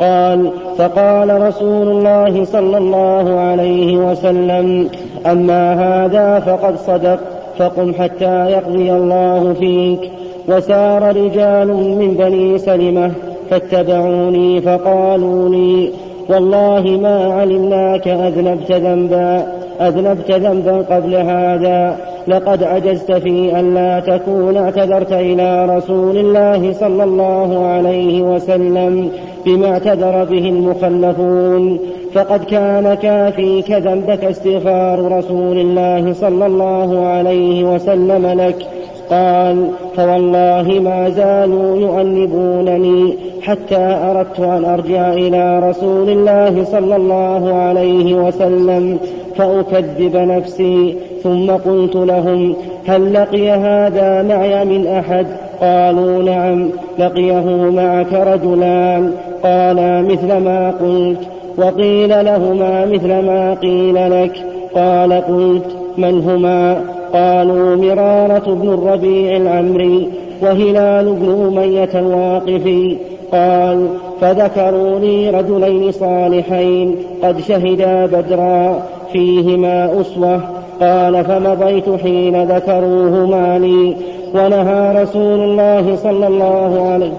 [0.00, 4.88] قال فقال رسول الله صلى الله عليه وسلم
[5.26, 7.18] أما هذا فقد صدق
[7.58, 10.10] فقم حتى يقضي الله فيك.
[10.48, 13.12] وسار رجال من بني سلمة
[13.50, 15.90] فاتبعوني فقالوا لي
[16.28, 19.46] والله ما علمناك أذنبت ذنبا
[19.80, 21.96] أذنبت ذنبا قبل هذا.
[22.30, 29.10] لقد عجزت في أن لا تكون اعتذرت إلى رسول الله صلى الله عليه وسلم
[29.46, 31.78] بما اعتذر به المخلفون.
[32.14, 38.66] فقد كان كافيك ذنبك استغفار رسول الله صلى الله عليه وسلم لك.
[39.10, 39.56] قال
[39.96, 48.98] فوالله ما زالوا يؤنبونني حتى أردت أن أرجع إلى رسول الله صلى الله عليه وسلم
[49.36, 50.96] فأكذب نفسي.
[51.22, 52.54] ثم قلت لهم
[52.86, 55.26] هل لقي هذا معي من أحد؟
[55.60, 59.12] قالوا نعم لقيه معك رجلان.
[59.42, 61.18] قالا مثل ما قلت.
[61.58, 64.32] وقيل لهما مثل ما قيل لك.
[64.74, 66.80] قال قلت من هما؟
[67.12, 70.08] قالوا مرارة بن الربيع العمري
[70.42, 72.96] وهلال بن أمية الواقفي.
[73.32, 73.86] قال
[74.20, 80.59] فذكروا لي رجلين صالحين قد شهدا بدرا فيهما أسوة.
[80.80, 83.96] قال فمضيت حين ذكروهما لي
[84.34, 87.12] ونهى رسول الله صلى الله عليه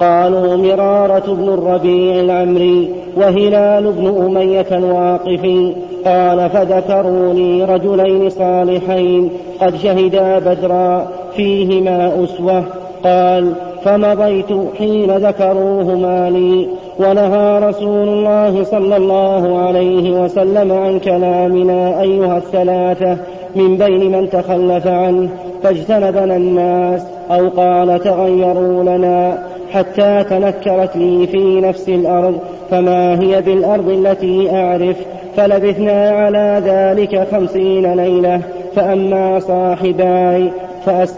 [0.00, 5.74] قالوا مرارة بن الربيع العمري وهلال بن أمية الواقفي
[6.04, 12.64] قال فذكروني رجلين صالحين قد شهدا بدرا فيهما أسوة
[13.04, 22.36] قال فمضيت حين ذكروهما لي ونهى رسول الله صلى الله عليه وسلم عن كلامنا أيها
[22.36, 23.16] الثلاثة
[23.56, 25.28] من بين من تخلف عنه
[25.62, 29.38] فاجتنبنا الناس أو قال تغيروا لنا
[29.72, 32.38] حتى تنكرت لي في نفس الأرض
[32.70, 34.96] فما هي بالأرض التي أعرف
[35.36, 38.40] فلبثنا على ذلك خمسين ليلة
[38.74, 40.50] فأما صاحباي
[40.86, 41.16] فأس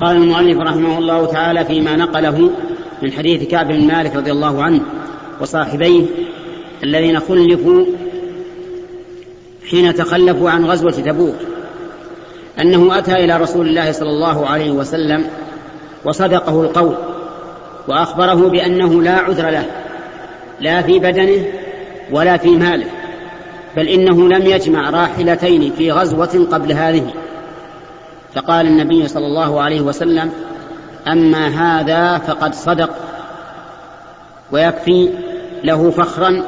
[0.00, 2.50] قال المؤلف رحمه الله تعالى فيما نقله
[3.02, 4.80] من حديث كعب بن مالك رضي الله عنه
[5.40, 6.02] وصاحبيه
[6.82, 7.84] الذين خلفوا
[9.70, 11.36] حين تخلفوا عن غزوة تبوك
[12.60, 15.24] أنه أتى إلى رسول الله صلى الله عليه وسلم
[16.04, 16.94] وصدقه القول
[17.88, 19.66] وأخبره بأنه لا عذر له
[20.60, 21.44] لا في بدنه
[22.10, 22.86] ولا في ماله
[23.76, 27.10] بل إنه لم يجمع راحلتين في غزوة قبل هذه.
[28.36, 30.32] فقال النبي صلى الله عليه وسلم
[31.08, 32.90] أما هذا فقد صدق.
[34.52, 35.08] ويكفي
[35.64, 36.42] له فخرا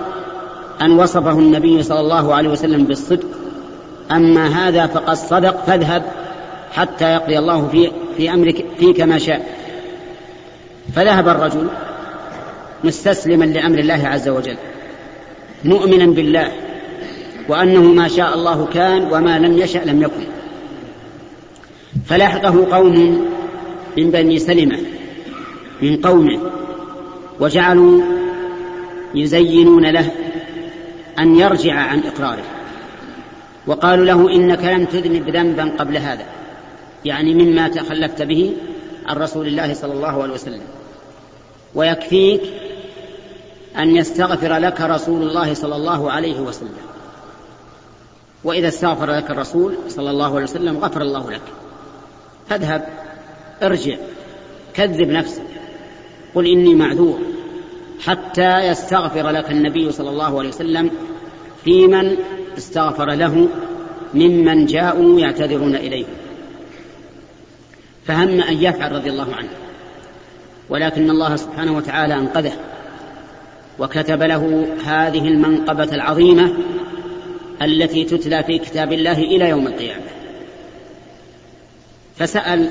[0.81, 3.27] أن وصفه النبي صلى الله عليه وسلم بالصدق.
[4.11, 6.03] أما هذا فقد صدق فاذهب
[6.73, 9.47] حتى يقضي الله في, في أمرك فيك ما شاء.
[10.95, 11.69] فذهب الرجل
[12.85, 14.57] مستسلما لأمر الله عز وجل
[15.65, 16.53] مؤمنا بالله
[17.49, 20.38] وأنه ما شاء الله كان وما لم يشأ لم يكن.
[22.09, 22.95] فلاحقه قوم
[23.97, 24.79] من بني سلمة
[25.83, 26.41] من قومه
[27.41, 28.03] وجعلوا
[29.15, 30.11] يزينون له
[31.19, 32.45] أن يرجع عن إقراره.
[33.67, 36.25] وقالوا له إنك لم تذنب ذنبا قبل هذا
[37.05, 38.57] يعني مما تخلفت به
[39.07, 40.61] عن رسول الله صلى الله عليه وسلم.
[41.75, 42.41] ويكفيك
[43.79, 46.77] أن يستغفر لك رسول الله صلى الله عليه وسلم.
[48.45, 51.43] وإذا استغفر لك الرسول صلى الله عليه وسلم غفر الله لك.
[52.49, 52.89] فاذهب
[53.63, 53.97] ارجع
[54.75, 55.43] كذب نفسك
[56.35, 57.19] قل إني معذور
[58.07, 60.91] حتى يستغفر لك النبي صلى الله عليه وسلم
[61.65, 62.17] في من
[62.59, 63.49] استغفر له
[64.15, 66.05] ممن جاءوا يعتذرون إليه.
[68.05, 69.49] فهم أن يفعل رضي الله عنه
[70.69, 72.53] ولكن الله سبحانه وتعالى أنقذه
[73.79, 76.53] وكتب له هذه المنقبة العظيمة
[77.63, 80.08] التي تتلى في كتاب الله إلى يوم القيامة.
[82.19, 82.71] فسأل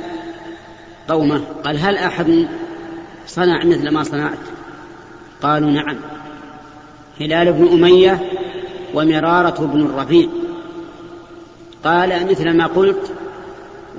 [1.09, 2.47] قومه قال هل أحد
[3.27, 4.37] صنع مثل ما صنعت؟
[5.41, 5.97] قالوا نعم.
[7.19, 8.31] هلال بن أمية
[8.93, 10.27] ومرارة بن الربيع.
[11.83, 13.11] قال مثل ما قلت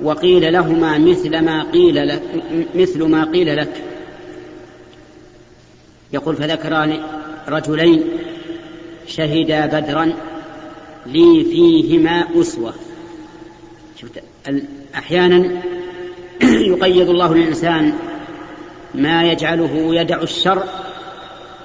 [0.03, 2.21] وقيل لهما مثل ما قيل لك
[2.75, 3.83] مثل ما قيل لك.
[6.13, 6.99] يقول فذكران
[7.47, 8.03] رجلين
[9.07, 10.13] شهدا بدرا
[11.05, 12.73] لي فيهما أسوة.
[14.01, 14.23] شفت
[14.95, 15.61] أحيانا
[16.41, 17.93] يقيد الله للإنسان
[18.95, 20.63] ما يجعله يدع الشر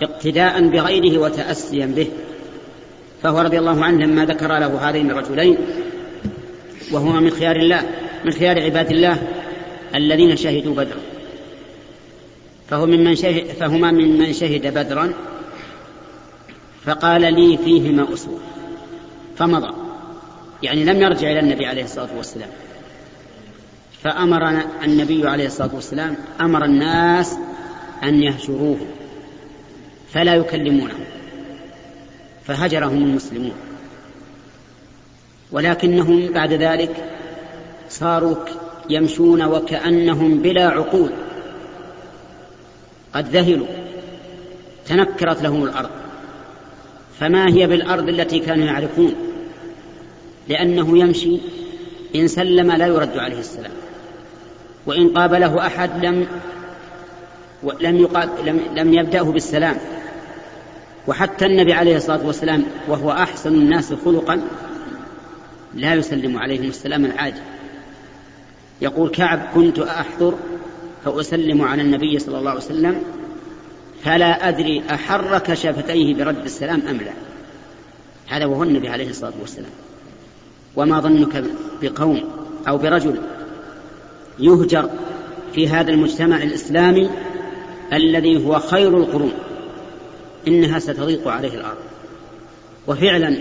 [0.02, 2.08] اقتداء بغيره وتأسيا به.
[3.22, 5.56] فهو رضي الله عنه لما ذكر له هذين الرجلين
[6.92, 7.82] وهما من خيار الله
[8.24, 9.22] من خيار عباد الله
[9.94, 11.00] الذين شهدوا بدرا.
[12.70, 15.12] فهو ممن شهد فهما ممن شهد بدرا
[16.84, 18.38] فقال لي فيهما أسوة
[19.36, 19.83] فمضى.
[20.62, 22.48] يعني لم يرجع إلى النبي عليه الصلاة والسلام.
[24.02, 27.36] فأمر النبي عليه الصلاة والسلام أمر الناس
[28.02, 28.78] أن يهجروه
[30.12, 30.94] فلا يكلمونه
[32.46, 33.54] فهجرهم المسلمون.
[35.52, 37.10] ولكنهم بعد ذلك
[37.90, 38.36] صاروا
[38.90, 41.10] يمشون وكأنهم بلا عقول.
[43.14, 43.66] قد ذهلوا
[44.86, 45.90] تنكرت لهم الأرض
[47.20, 49.14] فما هي بالأرض التي كانوا يعرفون؟
[50.48, 51.38] لأنه يمشي
[52.16, 53.72] إن سلم لا يرد عليه السلام.
[54.86, 56.26] وإن قابله أحد لم
[57.80, 58.08] لم,
[58.44, 59.76] لم, لم يبدأه بالسلام.
[61.06, 64.42] وحتى النبي عليه الصلاة والسلام وهو أحسن الناس خلقا
[65.74, 67.40] لا يسلم عليهم السلام العادي
[68.82, 70.34] يقول كعب كنت أحضر
[71.04, 73.02] فأسلم على النبي صلى الله عليه وسلم
[74.04, 77.12] فلا أدري أحرك شفتيه برد السلام أم لا.
[78.28, 79.70] هذا وهو النبي عليه الصلاة والسلام.
[80.76, 81.44] وما ظنك
[81.82, 82.20] بقوم
[82.68, 83.16] أو برجل
[84.38, 84.90] يهجر
[85.54, 87.10] في هذا المجتمع الإسلامي
[87.92, 89.32] الذي هو خير القرون
[90.48, 91.76] إنها ستضيق عليه الأرض.
[92.86, 93.36] وفعلا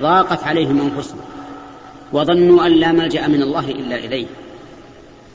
[0.00, 1.20] ضاقت عليهم أنفسهم
[2.12, 4.26] وظنوا أن لا ملجأ من الله إلا إليه.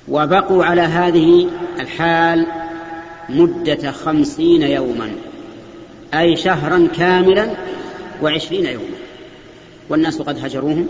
[0.08, 2.48] وبقوا على هذه الحال
[3.30, 5.12] مدة خمسين يوما
[6.14, 7.50] أي شهرا كاملا
[8.22, 8.98] وعشرين يوما.
[9.90, 10.88] والناس قد هجروهم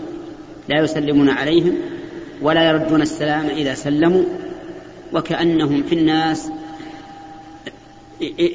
[0.68, 1.74] لا يسلمون عليهم
[2.42, 4.24] ولا يردون السلام إذا سلموا
[5.12, 6.50] وكأنهم في الناس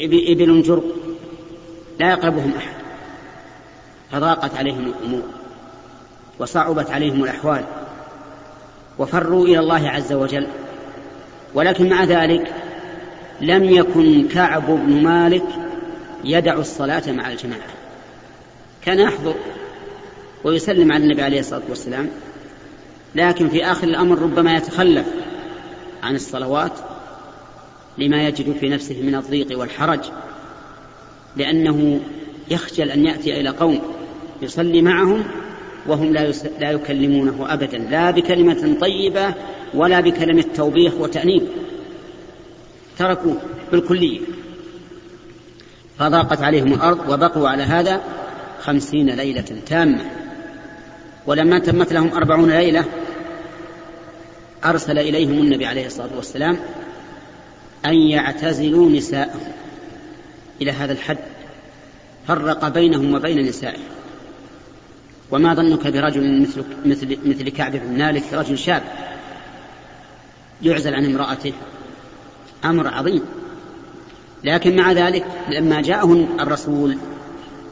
[0.07, 0.83] إبل جرب
[1.99, 2.73] لا يقربهم أحد
[4.11, 5.23] فضاقت عليهم الأمور
[6.39, 7.63] وصعبت عليهم الأحوال
[8.99, 10.47] وفروا إلى الله عز وجل
[11.53, 12.53] ولكن مع ذلك
[13.41, 15.45] لم يكن كعب بن مالك
[16.23, 17.69] يدع الصلاة مع الجماعة
[18.85, 19.33] كان يحضر
[20.43, 22.09] ويسلم على النبي عليه الصلاة والسلام.
[23.15, 25.05] لكن في آخر الأمر ربما يتخلف
[26.03, 26.71] عن الصلوات
[27.97, 29.99] لما يجد في نفسه من الضيق والحرج
[31.37, 31.99] لأنه
[32.51, 33.81] يخجل أن يأتي إلى قوم
[34.41, 35.23] يصلي معهم
[35.87, 36.45] وهم لا, يس...
[36.59, 39.33] لا يكلمونه أبدا لا بكلمة طيبة
[39.73, 41.43] ولا بكلمة توبيخ وتأنيب.
[42.97, 43.37] تركوه
[43.71, 44.19] بالكلية.
[45.99, 48.01] فضاقت عليهم الأرض وبقوا على هذا
[48.61, 50.05] خمسين ليلة تامة.
[51.29, 52.85] ولما تمت لهم أربعون ليلة
[54.65, 56.59] أرسل إليهم النبي عليه الصلاة والسلام
[57.85, 59.53] أن يعتزلوا نساءهم.
[60.61, 61.17] إلى هذا الحد
[62.27, 63.83] فرق بينهم وبين نسائهم.
[65.31, 68.83] وما ظنك برجل مثل مثل مثل كعب بن مالك رجل شاب
[70.61, 71.53] يعزل عن امرأته؟
[72.65, 73.21] أمر عظيم.
[74.43, 76.97] لكن مع ذلك لما جاءه الرسول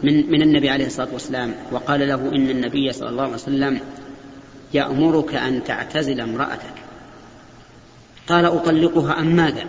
[0.03, 3.79] من من النبي عليه الصلاة والسلام وقال له إن النبي صلى الله عليه وسلم
[4.73, 6.73] يأمرك أن تعتزل امرأتك.
[8.29, 9.65] قال أطلقها أم ماذا؟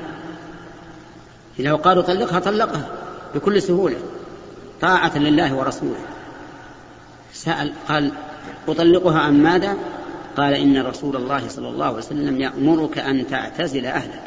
[1.59, 2.89] إذا قالوا طلقها طلقها
[3.35, 3.97] بكل سهولة
[4.81, 6.01] طاعة لله ورسوله.
[7.33, 8.13] سأل قال
[8.69, 9.77] أطلقها أم ماذا؟
[10.37, 14.23] قال إن رسول الله صلى الله عليه وسلم يأمرك أن تعتزل أهلك.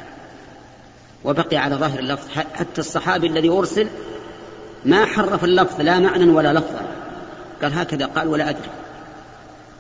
[1.24, 3.88] وبقي على ظاهر اللفظ حتى الصحابي الذي أرسل
[4.86, 6.86] ما حرف اللفظ لا معنى ولا لفظا.
[7.62, 8.70] قال هكذا قال ولا أدري.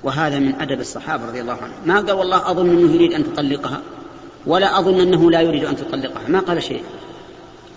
[0.04, 1.76] وهذا من أدب الصحابة رضي الله عنهم.
[1.86, 3.82] ما قال والله أظن أنه يريد أن تطلقها
[4.46, 6.28] ولا أظن أنه لا يريد أن تطلقها.
[6.28, 6.84] ما قال شيء.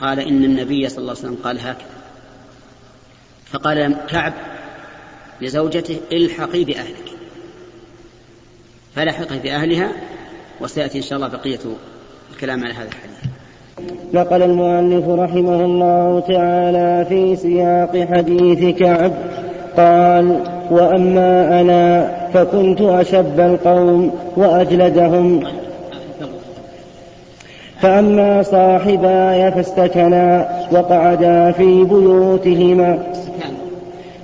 [0.00, 1.94] قال إن النبي صلى الله عليه وسلم قال هكذا.
[3.52, 4.32] فقال كعب
[5.40, 7.12] لزوجته الحقي بأهلك.
[8.96, 9.92] فلحق بأهلها
[10.60, 11.60] وسيأتي إن شاء الله بقية
[12.32, 13.33] الكلام على هذا الحديث.
[14.14, 19.12] نقل المؤلف رحمه الله تعالى في سياق حديث كعب
[19.76, 20.36] قال
[20.70, 25.40] وأما أنا فكنت أشب القوم وأجلدهم.
[27.80, 32.98] فأما صاحباي فاستكنا وقعدا في بيوتهما.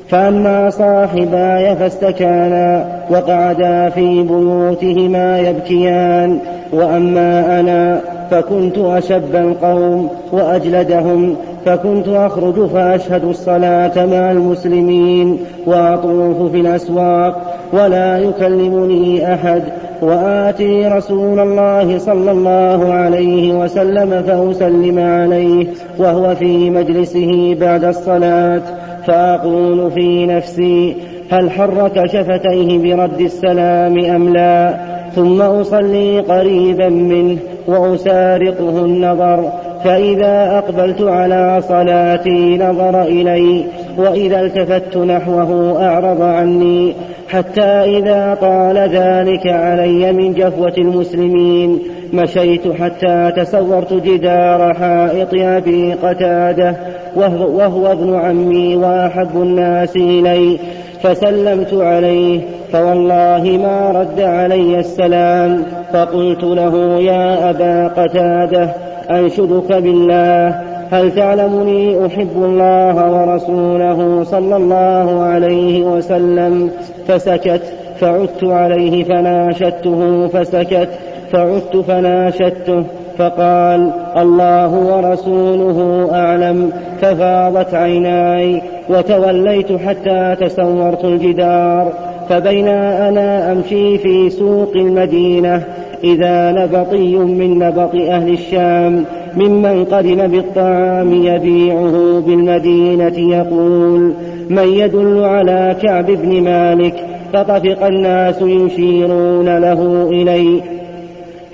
[0.08, 6.38] فأما صاحباي فاستكانا وقعدا في بيوتهما يبكيان.
[6.72, 8.00] وأما أنا
[8.30, 19.34] فكنت أشب القوم وأجلدهم فكنت أخرج فأشهد الصلاة مع المسلمين وأطوف في الأسواق ولا يكلمني
[19.34, 19.62] أحد.
[20.02, 25.66] وآتي رسول الله صلى الله عليه وسلم فأسلم عليه
[25.98, 28.62] وهو في مجلسه بعد الصلاة.
[29.06, 30.96] فأقول في نفسي
[31.30, 39.52] هل حرك شفتيه برد السلام أم لا؟ ثم أصلي قريبا منه وأسارقه النظر
[39.84, 43.64] فإذا أقبلت على صلاتي نظر إلي
[43.96, 46.94] وإذا التفت نحوه أعرض عني
[47.28, 51.78] حتى إذا طال ذلك علي من جفوة المسلمين.
[52.12, 56.76] مشيت حتى تصورت جدار حائط أبي قتادة
[57.16, 60.58] وهو, وهو ابن عمي وأحب الناس إلي.
[61.02, 62.40] فسلمت عليه
[62.72, 68.70] فوالله ما رد علي السلام فقلت له يا أبا قتادة
[69.10, 76.70] أنشدك بالله هل تعلمني أحب الله ورسوله صلى الله عليه وسلم؟
[77.08, 77.62] فسكت
[78.00, 80.88] فعدت عليه فناشدته فسكت
[81.32, 82.84] فعدت فناشدته.
[83.20, 91.92] فقال الله ورسوله أعلم ففاضت عيناي وتوليت حتى تسورت الجدار
[92.28, 95.62] فبينا أنا أمشي في سوق المدينة
[96.04, 99.04] إذا نبطي من نبط أهل الشام
[99.36, 104.14] ممن قدم بالطعام يبيعه بالمدينة يقول
[104.50, 106.94] من يدل على كعب بن مالك
[107.32, 110.79] فطفق الناس يشيرون له إليه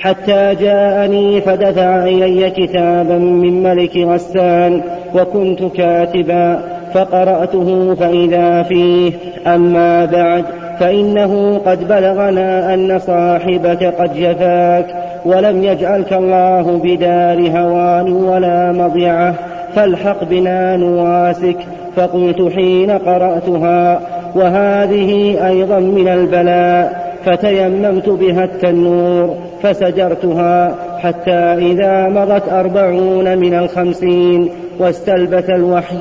[0.01, 4.81] حتى جاءني فدفع إلي كتابا من ملك غسان
[5.15, 6.61] وكنت كاتبا
[6.95, 9.13] فقرأته فإذا فيه.
[9.47, 10.45] أما بعد
[10.81, 14.87] فإنه قد بلغنا أن صاحبك قد جفاك
[15.25, 19.35] ولم يجعلك الله بدار هوان ولا مضيعة.
[19.75, 21.57] فالحق بنا نواسك.
[21.97, 24.01] فقلت حين قرأتها
[24.35, 29.46] وهذه أيضا من البلاء فتيممت بها التنور.
[29.63, 31.41] فسجرتها حتى
[31.73, 35.99] إذا مضت أربعون من الخمسين واستلبث الوحي.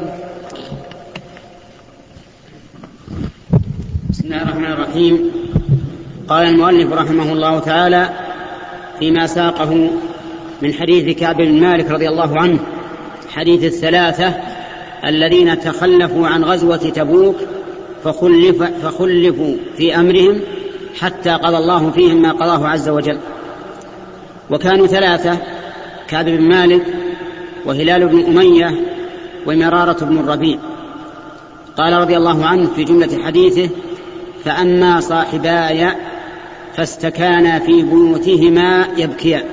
[4.10, 5.32] بسم الله الرحمن الرحيم.
[6.28, 8.10] قال المؤلف رحمه الله تعالى
[9.00, 9.90] فيما ساقه
[10.62, 12.60] من حديث كعب بن مالك رضي الله عنه
[13.34, 14.34] حديث الثلاثة
[15.06, 17.36] الذين تخلفوا عن غزوة تبوك
[18.04, 20.42] فخلف فخلفوا في أمرهم
[21.00, 23.18] حتى قضى الله فيهم ما قضاه عز وجل.
[24.50, 25.38] وكانوا ثلاثة
[26.08, 26.82] كعب بن مالك
[27.66, 28.76] وهلال بن أمية
[29.46, 30.58] ومرارة بن الربيع.
[31.78, 33.70] قال رضي الله عنه في جملة حديثه
[34.46, 35.88] فأما صاحباي
[36.78, 39.44] فاستكانا في بيوتهما يبكيان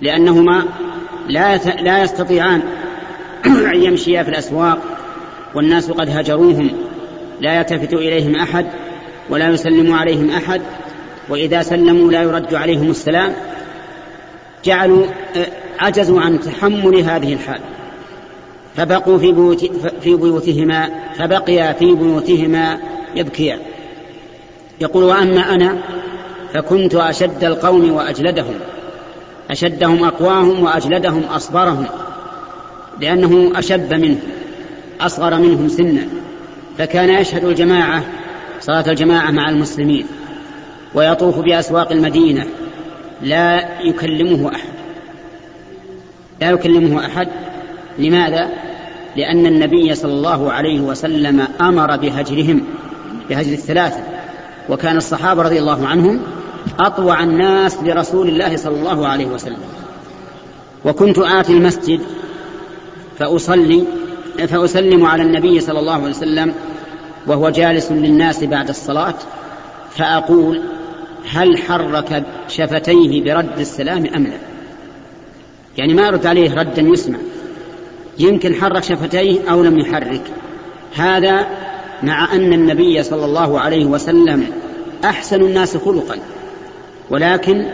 [0.00, 0.64] لأنهما
[1.28, 2.62] لا لا يستطيعان
[3.74, 4.78] أن يمشيا في الأسواق
[5.54, 6.70] والناس قد هجروهم
[7.40, 8.66] لا يلتفت إليهم أحد
[9.30, 10.62] ولا يسلم عليهم أحد
[11.28, 13.32] وإذا سلموا لا يرد عليهم السلام
[14.64, 15.06] جعلوا
[15.78, 17.60] عجزوا عن تحمل هذه الحال.
[18.76, 19.64] فبقوا في, بيوت
[20.00, 22.78] في بيوتهما فبقيا في بيوتهما
[23.14, 23.58] يبكيان
[24.80, 25.78] يقول وأما أنا
[26.54, 28.54] فكنت أشد القوم وأجلدهم.
[29.50, 31.86] أشدهم أقواهم وأجلدهم أصبرهم
[33.00, 34.20] لأنه أشب منهم
[35.00, 36.08] أصغر منهم سنا.
[36.78, 38.02] فكان يشهد الجماعة
[38.60, 40.06] صلاة الجماعة مع المسلمين.
[40.94, 42.46] ويطوف بأسواق المدينة
[43.22, 44.68] لا يكلمه أحد.
[46.40, 47.28] لا يكلمه أحد.
[47.98, 48.48] لماذا؟
[49.16, 52.62] لأن النبي صلى الله عليه وسلم أمر بهجرهم
[53.28, 54.00] بهجر الثلاثة.
[54.68, 56.20] وكان الصحابة رضي الله عنهم
[56.80, 59.58] أطوع الناس لرسول الله صلى الله عليه وسلم.
[60.84, 62.00] وكنت آتي المسجد
[63.18, 63.84] فأصلي
[64.48, 66.54] فأسلم على النبي صلى الله عليه وسلم
[67.26, 69.14] وهو جالس للناس بعد الصلاة
[69.90, 70.62] فأقول
[71.30, 74.38] هل حرك شفتيه برد السلام أم لا؟
[75.78, 77.18] يعني ما أرد عليه ردا يسمع.
[78.18, 80.22] يمكن حرك شفتيه أو لم يحرك.
[80.96, 81.46] هذا
[82.02, 84.46] مع أن النبي صلى الله عليه وسلم
[85.04, 86.18] أحسن الناس خلقا.
[87.10, 87.66] ولكن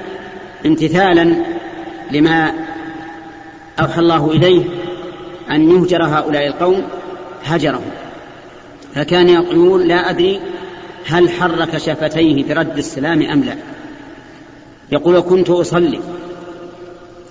[0.66, 1.34] امتثالا
[2.10, 2.52] لما
[3.80, 4.64] أوحى الله إليه
[5.50, 6.82] أن يهجر هؤلاء القوم
[7.44, 7.90] هجرهم.
[8.94, 10.40] فكان يقول لا أدري
[11.06, 13.56] هل حرك شفتيه برد السلام أم لا؟
[14.92, 16.00] يقول كنت أصلي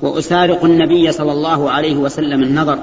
[0.02, 2.80] وأسارق النبي صلى الله عليه وسلم النظر.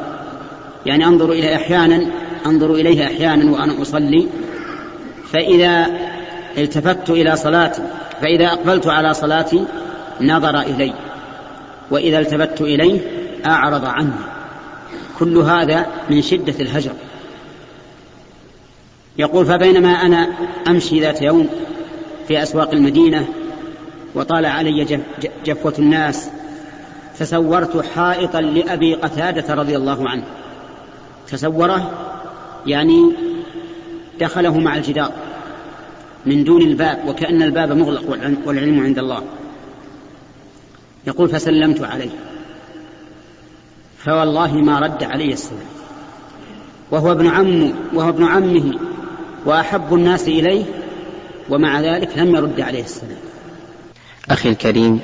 [0.86, 2.06] يعني أنظر إليه أحيانا
[2.46, 4.28] أنظر إليه أحيانا وأنا أصلي.
[5.32, 5.86] فإذا
[6.58, 7.82] التفت إلى صلاتي
[8.22, 9.64] فإذا أقبلت على صلاتي
[10.20, 10.92] نظر إلي.
[11.90, 13.00] وإذا التفت إليه
[13.46, 14.10] أعرض عني
[15.18, 16.92] كل هذا من شدة الهجر.
[19.18, 20.28] يقول فبينما أنا
[20.68, 21.48] أمشي ذات يوم
[22.28, 23.28] في أسواق المدينة
[24.14, 25.00] وطال علي
[25.44, 26.30] جفوة الناس
[27.18, 30.24] تصورت حائطا لأبي قتادة رضي الله عنه.
[31.28, 31.90] تصوره
[32.66, 33.12] يعني
[34.20, 35.12] دخله مع الجدار
[36.26, 39.22] من دون الباب وكأن الباب مغلق والعلم عند الله.
[41.06, 42.10] يقول فسلمت عليه.
[43.98, 45.79] فوالله ما رد علي السلام.
[46.90, 48.78] وهو ابن عمه وهو ابن عمه
[49.46, 50.64] وأحب الناس إليه
[51.50, 53.18] ومع ذلك لم يرد عليه السلام.
[54.30, 55.00] أخي الكريم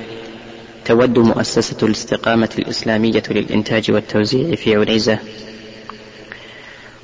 [0.85, 5.19] تود مؤسسة الاستقامة الإسلامية للإنتاج والتوزيع في عنيزة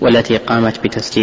[0.01, 1.03] والتي قامت بتسجيل